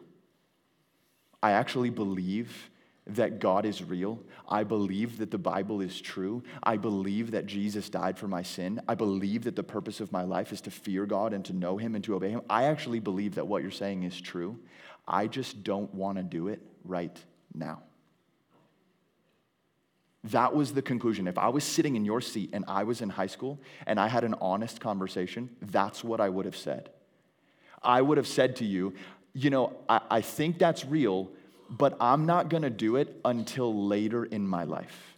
I 1.42 1.52
actually 1.52 1.88
believe 1.88 2.70
that 3.06 3.40
God 3.40 3.64
is 3.64 3.82
real. 3.82 4.20
I 4.46 4.64
believe 4.64 5.18
that 5.18 5.30
the 5.30 5.38
Bible 5.38 5.80
is 5.80 6.00
true. 6.00 6.42
I 6.62 6.76
believe 6.76 7.30
that 7.30 7.46
Jesus 7.46 7.88
died 7.88 8.18
for 8.18 8.28
my 8.28 8.42
sin. 8.42 8.80
I 8.86 8.94
believe 8.94 9.44
that 9.44 9.56
the 9.56 9.62
purpose 9.62 10.00
of 10.00 10.12
my 10.12 10.22
life 10.22 10.52
is 10.52 10.60
to 10.62 10.70
fear 10.70 11.06
God 11.06 11.32
and 11.32 11.44
to 11.46 11.52
know 11.52 11.78
Him 11.78 11.94
and 11.94 12.04
to 12.04 12.14
obey 12.14 12.30
Him. 12.30 12.42
I 12.50 12.64
actually 12.64 13.00
believe 13.00 13.36
that 13.36 13.46
what 13.46 13.62
you're 13.62 13.70
saying 13.70 14.02
is 14.02 14.20
true. 14.20 14.58
I 15.08 15.26
just 15.26 15.64
don't 15.64 15.92
want 15.94 16.18
to 16.18 16.22
do 16.22 16.48
it 16.48 16.60
right 16.84 17.18
now. 17.54 17.82
That 20.24 20.54
was 20.54 20.74
the 20.74 20.82
conclusion. 20.82 21.26
If 21.26 21.38
I 21.38 21.48
was 21.48 21.64
sitting 21.64 21.96
in 21.96 22.04
your 22.04 22.20
seat 22.20 22.50
and 22.52 22.64
I 22.68 22.84
was 22.84 23.00
in 23.00 23.08
high 23.08 23.26
school 23.26 23.58
and 23.86 23.98
I 23.98 24.08
had 24.08 24.22
an 24.22 24.34
honest 24.40 24.80
conversation, 24.80 25.48
that's 25.62 26.04
what 26.04 26.20
I 26.20 26.28
would 26.28 26.44
have 26.44 26.56
said. 26.56 26.90
I 27.82 28.02
would 28.02 28.18
have 28.18 28.26
said 28.26 28.56
to 28.56 28.64
you, 28.64 28.94
you 29.32 29.48
know, 29.48 29.76
I, 29.88 30.00
I 30.10 30.20
think 30.20 30.58
that's 30.58 30.84
real, 30.84 31.30
but 31.70 31.96
I'm 32.00 32.26
not 32.26 32.50
gonna 32.50 32.68
do 32.68 32.96
it 32.96 33.18
until 33.24 33.86
later 33.86 34.24
in 34.26 34.46
my 34.46 34.64
life. 34.64 35.16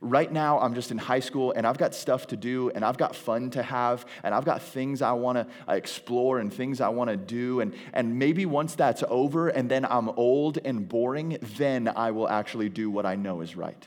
Right 0.00 0.32
now, 0.32 0.58
I'm 0.58 0.74
just 0.74 0.90
in 0.90 0.98
high 0.98 1.20
school 1.20 1.52
and 1.52 1.66
I've 1.66 1.76
got 1.76 1.94
stuff 1.94 2.26
to 2.28 2.36
do 2.36 2.70
and 2.70 2.84
I've 2.84 2.96
got 2.96 3.14
fun 3.14 3.50
to 3.50 3.62
have 3.62 4.06
and 4.24 4.34
I've 4.34 4.46
got 4.46 4.62
things 4.62 5.02
I 5.02 5.12
wanna 5.12 5.46
explore 5.68 6.40
and 6.40 6.52
things 6.52 6.80
I 6.80 6.88
wanna 6.88 7.18
do. 7.18 7.60
And, 7.60 7.74
and 7.92 8.18
maybe 8.18 8.46
once 8.46 8.74
that's 8.74 9.04
over 9.08 9.48
and 9.48 9.70
then 9.70 9.84
I'm 9.84 10.08
old 10.08 10.58
and 10.64 10.88
boring, 10.88 11.36
then 11.56 11.86
I 11.86 12.10
will 12.10 12.28
actually 12.28 12.70
do 12.70 12.90
what 12.90 13.06
I 13.06 13.14
know 13.14 13.42
is 13.42 13.54
right. 13.54 13.86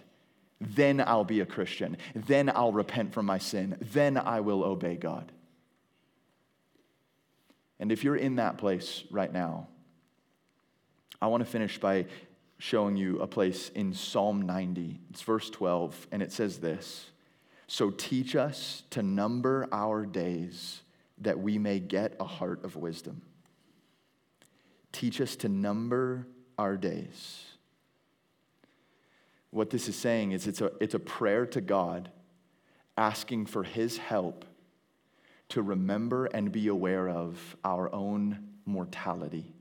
Then 0.64 1.02
I'll 1.02 1.26
be 1.26 1.42
a 1.42 1.46
Christian. 1.46 1.98
Then 2.16 2.50
I'll 2.50 2.72
repent 2.72 3.14
from 3.14 3.26
my 3.26 3.38
sin. 3.38 3.78
Then 3.82 4.18
I 4.18 4.40
will 4.40 4.64
obey 4.64 4.96
God. 4.96 5.32
And 7.80 7.92
if 7.92 8.04
you're 8.04 8.16
in 8.16 8.38
that 8.38 8.58
place 8.58 9.04
right 9.12 9.32
now, 9.32 9.68
I 11.22 11.28
want 11.28 11.44
to 11.44 11.50
finish 11.50 11.80
by 11.80 12.06
showing 12.58 12.96
you 12.96 13.20
a 13.20 13.28
place 13.28 13.70
in 13.70 13.94
Psalm 13.94 14.42
90. 14.44 15.02
It's 15.10 15.22
verse 15.22 15.50
12, 15.50 16.08
and 16.12 16.22
it 16.22 16.32
says 16.32 16.60
this 16.60 17.08
So 17.68 17.90
teach 17.90 18.36
us 18.36 18.84
to 18.92 19.04
number 19.04 19.68
our 19.72 20.06
days 20.06 20.82
that 21.20 21.40
we 21.40 21.58
may 21.58 21.80
get 21.80 22.16
a 22.20 22.26
heart 22.26 22.64
of 22.64 22.76
wisdom. 22.76 23.22
Teach 24.92 25.20
us 25.20 25.36
to 25.38 25.50
number 25.50 26.28
our 26.58 26.78
days 26.78 27.53
what 29.54 29.70
this 29.70 29.88
is 29.88 29.96
saying 29.96 30.32
is 30.32 30.48
it's 30.48 30.62
a, 30.62 30.72
it's 30.82 30.96
a 30.96 31.00
prayer 31.00 31.46
to 31.46 31.62
God 31.62 32.10
asking 32.98 33.46
for 33.46 33.64
His 33.64 33.98
help 33.98 34.46
to 35.50 35.62
remember 35.62 36.26
and 36.26 36.52
be 36.52 36.68
aware 36.68 37.08
of 37.08 37.56
our 37.64 37.94
own 37.94 38.50
mortality. 38.66 39.54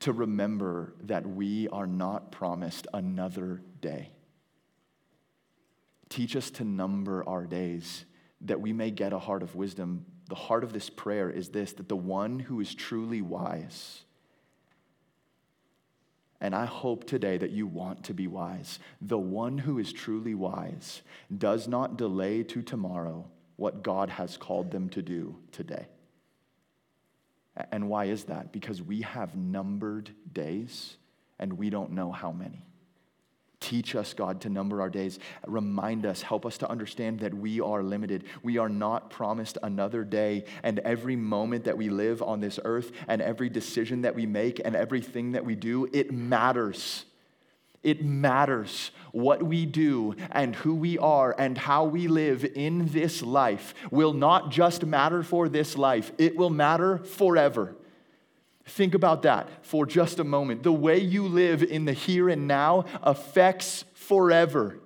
To 0.00 0.12
remember 0.12 0.94
that 1.04 1.26
we 1.26 1.68
are 1.68 1.86
not 1.86 2.32
promised 2.32 2.86
another 2.92 3.62
day. 3.80 4.10
Teach 6.08 6.34
us 6.36 6.50
to 6.52 6.64
number 6.64 7.28
our 7.28 7.44
days 7.44 8.04
that 8.40 8.60
we 8.60 8.72
may 8.72 8.90
get 8.90 9.12
a 9.12 9.18
heart 9.18 9.42
of 9.42 9.54
wisdom. 9.54 10.06
The 10.28 10.34
heart 10.34 10.64
of 10.64 10.72
this 10.72 10.90
prayer 10.90 11.30
is 11.30 11.50
this 11.50 11.72
that 11.74 11.88
the 11.88 11.96
one 11.96 12.38
who 12.38 12.60
is 12.60 12.74
truly 12.74 13.22
wise, 13.22 14.04
and 16.40 16.54
I 16.54 16.66
hope 16.66 17.04
today 17.04 17.36
that 17.38 17.50
you 17.50 17.66
want 17.66 18.04
to 18.04 18.14
be 18.14 18.26
wise. 18.26 18.78
The 19.00 19.18
one 19.18 19.58
who 19.58 19.78
is 19.78 19.92
truly 19.92 20.34
wise 20.34 21.02
does 21.36 21.66
not 21.66 21.96
delay 21.96 22.44
to 22.44 22.62
tomorrow 22.62 23.28
what 23.56 23.82
God 23.82 24.08
has 24.10 24.36
called 24.36 24.70
them 24.70 24.88
to 24.90 25.02
do 25.02 25.36
today. 25.50 25.88
And 27.72 27.88
why 27.88 28.04
is 28.04 28.24
that? 28.24 28.52
Because 28.52 28.80
we 28.80 29.00
have 29.02 29.34
numbered 29.34 30.10
days 30.32 30.96
and 31.40 31.54
we 31.54 31.70
don't 31.70 31.90
know 31.90 32.12
how 32.12 32.30
many. 32.30 32.67
Teach 33.68 33.94
us, 33.94 34.14
God, 34.14 34.40
to 34.40 34.48
number 34.48 34.80
our 34.80 34.88
days. 34.88 35.18
Remind 35.46 36.06
us, 36.06 36.22
help 36.22 36.46
us 36.46 36.56
to 36.56 36.70
understand 36.70 37.20
that 37.20 37.34
we 37.34 37.60
are 37.60 37.82
limited. 37.82 38.24
We 38.42 38.56
are 38.56 38.70
not 38.70 39.10
promised 39.10 39.58
another 39.62 40.04
day. 40.04 40.46
And 40.62 40.78
every 40.78 41.16
moment 41.16 41.64
that 41.64 41.76
we 41.76 41.90
live 41.90 42.22
on 42.22 42.40
this 42.40 42.58
earth, 42.64 42.92
and 43.08 43.20
every 43.20 43.50
decision 43.50 44.00
that 44.02 44.14
we 44.14 44.24
make, 44.24 44.58
and 44.64 44.74
everything 44.74 45.32
that 45.32 45.44
we 45.44 45.54
do, 45.54 45.86
it 45.92 46.10
matters. 46.10 47.04
It 47.82 48.02
matters 48.02 48.90
what 49.12 49.42
we 49.42 49.66
do 49.66 50.16
and 50.30 50.56
who 50.56 50.74
we 50.74 50.96
are 50.96 51.34
and 51.38 51.58
how 51.58 51.84
we 51.84 52.08
live 52.08 52.46
in 52.46 52.86
this 52.86 53.20
life 53.20 53.74
will 53.90 54.14
not 54.14 54.50
just 54.50 54.86
matter 54.86 55.22
for 55.22 55.46
this 55.50 55.76
life, 55.76 56.10
it 56.16 56.38
will 56.38 56.48
matter 56.48 56.96
forever. 56.96 57.76
Think 58.68 58.94
about 58.94 59.22
that 59.22 59.48
for 59.64 59.86
just 59.86 60.18
a 60.18 60.24
moment. 60.24 60.62
The 60.62 60.72
way 60.72 60.98
you 60.98 61.26
live 61.26 61.62
in 61.62 61.84
the 61.84 61.92
here 61.92 62.28
and 62.28 62.46
now 62.46 62.84
affects 63.02 63.84
forever. 63.94 64.78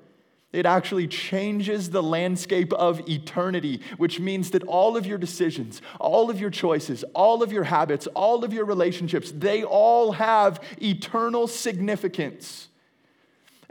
It 0.53 0.67
actually 0.67 1.09
changes 1.09 1.91
the 1.91 2.03
landscape 2.03 2.73
of 2.75 3.09
eternity, 3.09 3.81
which 3.97 4.21
means 4.21 4.51
that 4.51 4.63
all 4.65 4.97
of 4.97 5.07
your 5.07 5.17
decisions, 5.17 5.81
all 5.99 6.29
of 6.31 6.39
your 6.39 6.51
choices, 6.51 7.05
all 7.15 7.43
of 7.43 7.53
your 7.53 7.65
habits, 7.65 8.07
all 8.09 8.45
of 8.45 8.53
your 8.53 8.67
relationships, 8.67 9.33
they 9.35 9.65
all 9.65 10.13
have 10.13 10.63
eternal 10.81 11.47
significance. 11.47 12.69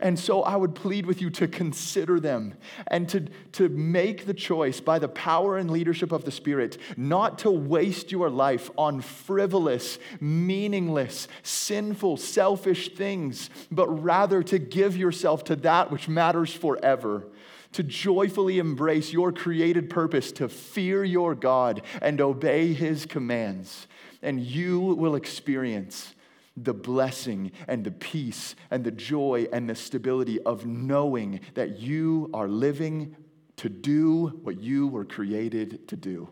And 0.01 0.17
so 0.17 0.41
I 0.41 0.55
would 0.55 0.73
plead 0.73 1.05
with 1.05 1.21
you 1.21 1.29
to 1.31 1.47
consider 1.47 2.19
them 2.19 2.55
and 2.87 3.07
to, 3.09 3.27
to 3.53 3.69
make 3.69 4.25
the 4.25 4.33
choice 4.33 4.79
by 4.79 4.97
the 4.97 5.07
power 5.07 5.57
and 5.57 5.69
leadership 5.69 6.11
of 6.11 6.25
the 6.25 6.31
Spirit 6.31 6.79
not 6.97 7.37
to 7.39 7.51
waste 7.51 8.11
your 8.11 8.29
life 8.29 8.71
on 8.77 9.01
frivolous, 9.01 9.99
meaningless, 10.19 11.27
sinful, 11.43 12.17
selfish 12.17 12.95
things, 12.95 13.51
but 13.71 13.87
rather 13.89 14.41
to 14.41 14.57
give 14.57 14.97
yourself 14.97 15.43
to 15.45 15.55
that 15.57 15.91
which 15.91 16.09
matters 16.09 16.51
forever. 16.51 17.27
To 17.73 17.83
joyfully 17.83 18.59
embrace 18.59 19.13
your 19.13 19.31
created 19.31 19.89
purpose 19.89 20.31
to 20.33 20.49
fear 20.49 21.05
your 21.05 21.35
God 21.35 21.83
and 22.01 22.19
obey 22.19 22.73
his 22.73 23.05
commands. 23.05 23.87
And 24.21 24.41
you 24.41 24.79
will 24.79 25.15
experience 25.15 26.13
the 26.57 26.73
blessing 26.73 27.51
and 27.67 27.83
the 27.83 27.91
peace 27.91 28.55
and 28.69 28.83
the 28.83 28.91
joy 28.91 29.47
and 29.53 29.69
the 29.69 29.75
stability 29.75 30.39
of 30.41 30.65
knowing 30.65 31.39
that 31.53 31.79
you 31.79 32.29
are 32.33 32.47
living 32.47 33.15
to 33.57 33.69
do 33.69 34.39
what 34.43 34.59
you 34.59 34.87
were 34.87 35.05
created 35.05 35.87
to 35.87 35.95
do. 35.95 36.29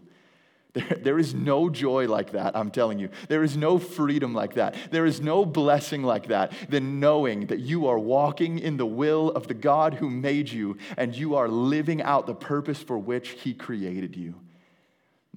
There, 0.74 0.98
there 1.02 1.20
is 1.20 1.34
no 1.34 1.70
joy 1.70 2.08
like 2.08 2.32
that, 2.34 2.56
I'm 2.56 2.70
telling 2.70 3.00
you. 3.00 3.10
There 3.28 3.44
is 3.44 3.58
no 3.58 3.80
freedom 3.80 4.34
like 4.34 4.54
that. 4.56 4.76
There 4.92 5.06
is 5.06 5.20
no 5.20 5.46
blessing 5.46 6.04
like 6.04 6.28
that 6.28 6.54
than 6.70 7.00
knowing 7.00 7.48
that 7.48 7.60
you 7.60 7.88
are 7.88 7.98
walking 7.98 8.60
in 8.60 8.78
the 8.78 8.86
will 8.86 9.32
of 9.32 9.48
the 9.48 9.56
God 9.56 9.96
who 9.96 10.10
made 10.10 10.50
you 10.50 10.78
and 10.96 11.16
you 11.16 11.36
are 11.36 11.48
living 11.48 12.02
out 12.04 12.28
the 12.28 12.36
purpose 12.36 12.82
for 12.82 12.98
which 12.98 13.30
He 13.30 13.54
created 13.54 14.16
you. 14.16 14.36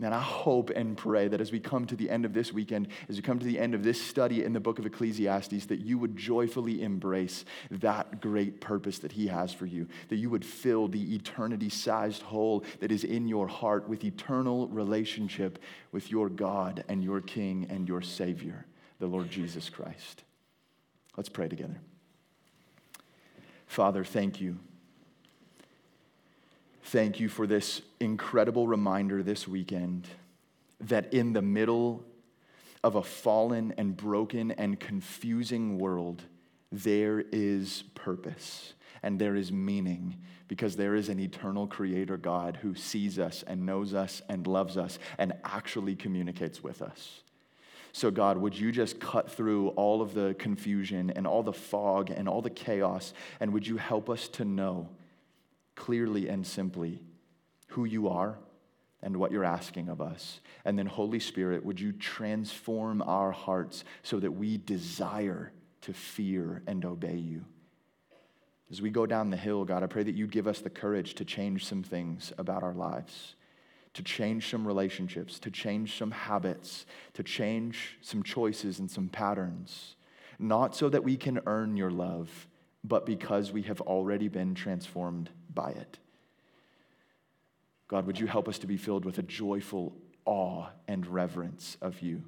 And 0.01 0.15
I 0.15 0.21
hope 0.21 0.71
and 0.71 0.97
pray 0.97 1.29
that 1.29 1.41
as 1.43 1.53
we 1.53 1.61
come 1.61 1.85
to 1.87 1.97
the 1.97 2.09
end 2.09 2.25
of 2.25 2.33
this 2.33 2.51
weekend, 2.51 2.89
as 3.11 3.17
we 3.17 3.23
come 3.23 3.39
to 3.39 3.45
the 3.45 3.59
end 3.59 3.75
of 3.75 3.83
this 3.83 4.01
study 4.01 4.43
in 4.43 4.55
the 4.55 4.61
book 4.61 4.79
of 4.79 4.87
Ecclesiastes, 4.87 5.67
that 5.67 5.81
you 5.81 5.99
would 5.99 6.17
joyfully 6.17 6.83
embrace 6.83 7.45
that 7.71 8.23
great 8.23 8.61
purpose 8.61 8.99
that 9.01 9.13
He 9.13 9.27
has 9.27 9.53
for 9.53 9.67
you, 9.67 9.87
that 10.09 10.17
you 10.17 10.31
would 10.31 10.47
fill 10.47 10.89
the 10.89 11.15
eternity 11.15 11.69
sized 11.69 12.23
hole 12.23 12.65
that 12.81 12.91
is 12.91 13.05
in 13.05 13.29
your 13.29 13.47
heart 13.47 13.87
with 13.87 14.03
eternal 14.03 14.67
relationship 14.69 15.59
with 15.93 16.11
your 16.11 16.31
God 16.31 16.85
and 16.89 17.05
your 17.05 17.21
King 17.21 17.67
and 17.69 17.87
your 17.87 18.01
Savior, 18.01 18.65
the 18.99 19.07
Lord 19.07 19.31
Jesus 19.31 19.69
Christ. 19.69 20.25
Let's 21.19 21.29
pray 21.29 21.49
together. 21.49 21.79
Father, 23.67 24.05
thank 24.05 24.41
you 24.41 24.59
Thank 26.87 27.21
you 27.21 27.29
for 27.29 27.47
this 27.47 27.81
incredible 28.01 28.67
reminder 28.67 29.23
this 29.23 29.47
weekend 29.47 30.09
that 30.81 31.15
in 31.15 31.33
the 31.33 31.43
middle 31.43 32.05
of 32.83 32.97
a 32.97 33.03
fallen 33.03 33.73
and 33.79 33.97
broken 33.97 34.51
and 34.51 34.79
confusing 34.79 35.79
world, 35.79 36.23
there 36.73 37.25
is 37.33 37.85
purpose 37.95 38.75
and 39.03 39.19
there 39.19 39.37
is 39.37 39.53
meaning 39.53 40.17
because 40.49 40.77
there 40.77 40.95
is 40.95 41.09
an 41.09 41.21
eternal 41.21 41.67
creator 41.67 42.17
God 42.17 42.59
who 42.61 42.75
sees 42.75 43.19
us 43.19 43.45
and 43.47 43.65
knows 43.65 43.95
us 43.95 44.21
and 44.29 44.47
loves 44.47 44.77
us 44.77 44.99
and 45.19 45.33
actually 45.45 45.95
communicates 45.95 46.63
with 46.63 46.83
us. 46.83 47.23
So, 47.93 48.11
God, 48.11 48.39
would 48.39 48.59
you 48.59 48.73
just 48.73 48.99
cut 49.01 49.31
through 49.31 49.69
all 49.71 50.03
of 50.03 50.15
the 50.15 50.35
confusion 50.39 51.11
and 51.15 51.27
all 51.27 51.43
the 51.43 51.53
fog 51.53 52.11
and 52.11 52.29
all 52.29 52.43
the 52.43 52.51
chaos, 52.51 53.13
and 53.39 53.53
would 53.53 53.67
you 53.67 53.77
help 53.77 54.09
us 54.11 54.29
to 54.29 54.45
know 54.45 54.89
clearly 55.75 56.29
and 56.29 56.47
simply 56.47 57.03
who 57.69 57.85
you 57.85 58.09
are 58.09 58.39
and 59.03 59.17
what 59.17 59.33
you're 59.33 59.45
asking 59.45 59.89
of 59.89 60.01
us. 60.01 60.41
And 60.65 60.79
then, 60.79 60.87
Holy 60.87 61.19
Spirit, 61.19 61.65
would 61.65 61.81
you 61.81 61.93
transform 61.93 63.03
our 63.03 63.33
hearts 63.33 63.85
so 64.03 64.21
that 64.21 64.33
we 64.33 64.59
desire 64.59 65.53
to 65.83 65.93
fear 65.93 66.63
and 66.67 66.85
obey 66.85 67.17
you? 67.17 67.45
As 68.71 68.81
we 68.81 68.91
go 68.91 69.05
down 69.05 69.31
the 69.31 69.37
hill, 69.37 69.65
God, 69.65 69.83
I 69.83 69.87
pray 69.87 70.03
that 70.03 70.15
you'd 70.15 70.31
give 70.31 70.47
us 70.47 70.61
the 70.61 70.71
courage 70.71 71.15
to 71.15 71.25
change 71.25 71.67
some 71.67 71.83
things 71.83 72.33
about 72.39 72.63
our 72.63 72.73
lives, 72.73 73.35
to 73.95 74.03
change 74.03 74.49
some 74.49 74.67
relationships, 74.67 75.39
to 75.41 75.51
change 75.51 75.99
some 75.99 76.11
habits, 76.11 76.87
to 77.13 77.23
change 77.23 77.99
some 78.01 78.23
choices 78.23 78.79
and 78.79 78.91
some 78.91 79.09
patterns, 79.09 79.97
not 80.39 80.75
so 80.75 80.89
that 80.89 81.05
we 81.05 81.17
can 81.17 81.41
earn 81.45 81.77
your 81.77 81.91
love, 81.91 82.49
but 82.83 83.05
because 83.05 83.53
we 83.53 83.63
have 83.63 83.81
already 83.83 84.29
been 84.29 84.55
transformed 84.55 85.29
by 85.55 85.71
it. 85.71 85.99
God, 87.89 88.07
would 88.07 88.19
you 88.19 88.27
help 88.27 88.49
us 88.49 88.59
to 88.61 88.67
be 88.67 88.77
filled 88.77 89.05
with 89.05 89.19
a 89.19 89.23
joyful 89.23 89.95
awe 90.25 90.67
and 90.89 91.07
reverence 91.07 91.77
of 91.83 92.01
you? 92.01 92.23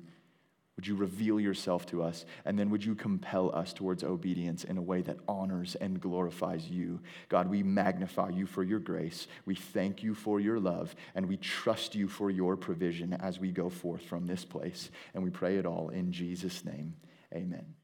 Would 0.77 0.87
you 0.89 0.97
reveal 0.97 1.39
yourself 1.39 1.87
to 1.87 2.03
us? 2.03 2.27
And 2.45 2.59
then 2.59 2.69
would 2.71 2.85
you 2.85 2.97
compel 2.97 3.55
us 3.55 3.73
towards 3.73 4.03
obedience 4.03 4.65
in 4.65 4.77
a 4.77 4.83
way 4.83 5.03
that 5.03 5.19
honors 5.29 5.77
and 5.77 6.01
glorifies 6.01 6.69
you? 6.69 7.01
God, 7.29 7.49
we 7.49 7.63
magnify 7.63 8.31
you 8.31 8.45
for 8.45 8.65
your 8.65 8.81
grace. 8.81 9.29
We 9.47 9.55
thank 9.55 10.03
you 10.03 10.15
for 10.15 10.41
your 10.41 10.59
love. 10.59 10.97
And 11.15 11.29
we 11.29 11.37
trust 11.37 11.95
you 11.95 12.09
for 12.09 12.29
your 12.29 12.57
provision 12.57 13.13
as 13.15 13.39
we 13.39 13.53
go 13.53 13.71
forth 13.71 14.03
from 14.03 14.27
this 14.27 14.45
place. 14.45 14.91
And 15.15 15.23
we 15.23 15.31
pray 15.31 15.59
it 15.59 15.67
all 15.67 15.91
in 15.91 16.11
Jesus' 16.11 16.65
name. 16.65 16.95
Amen. 17.33 17.75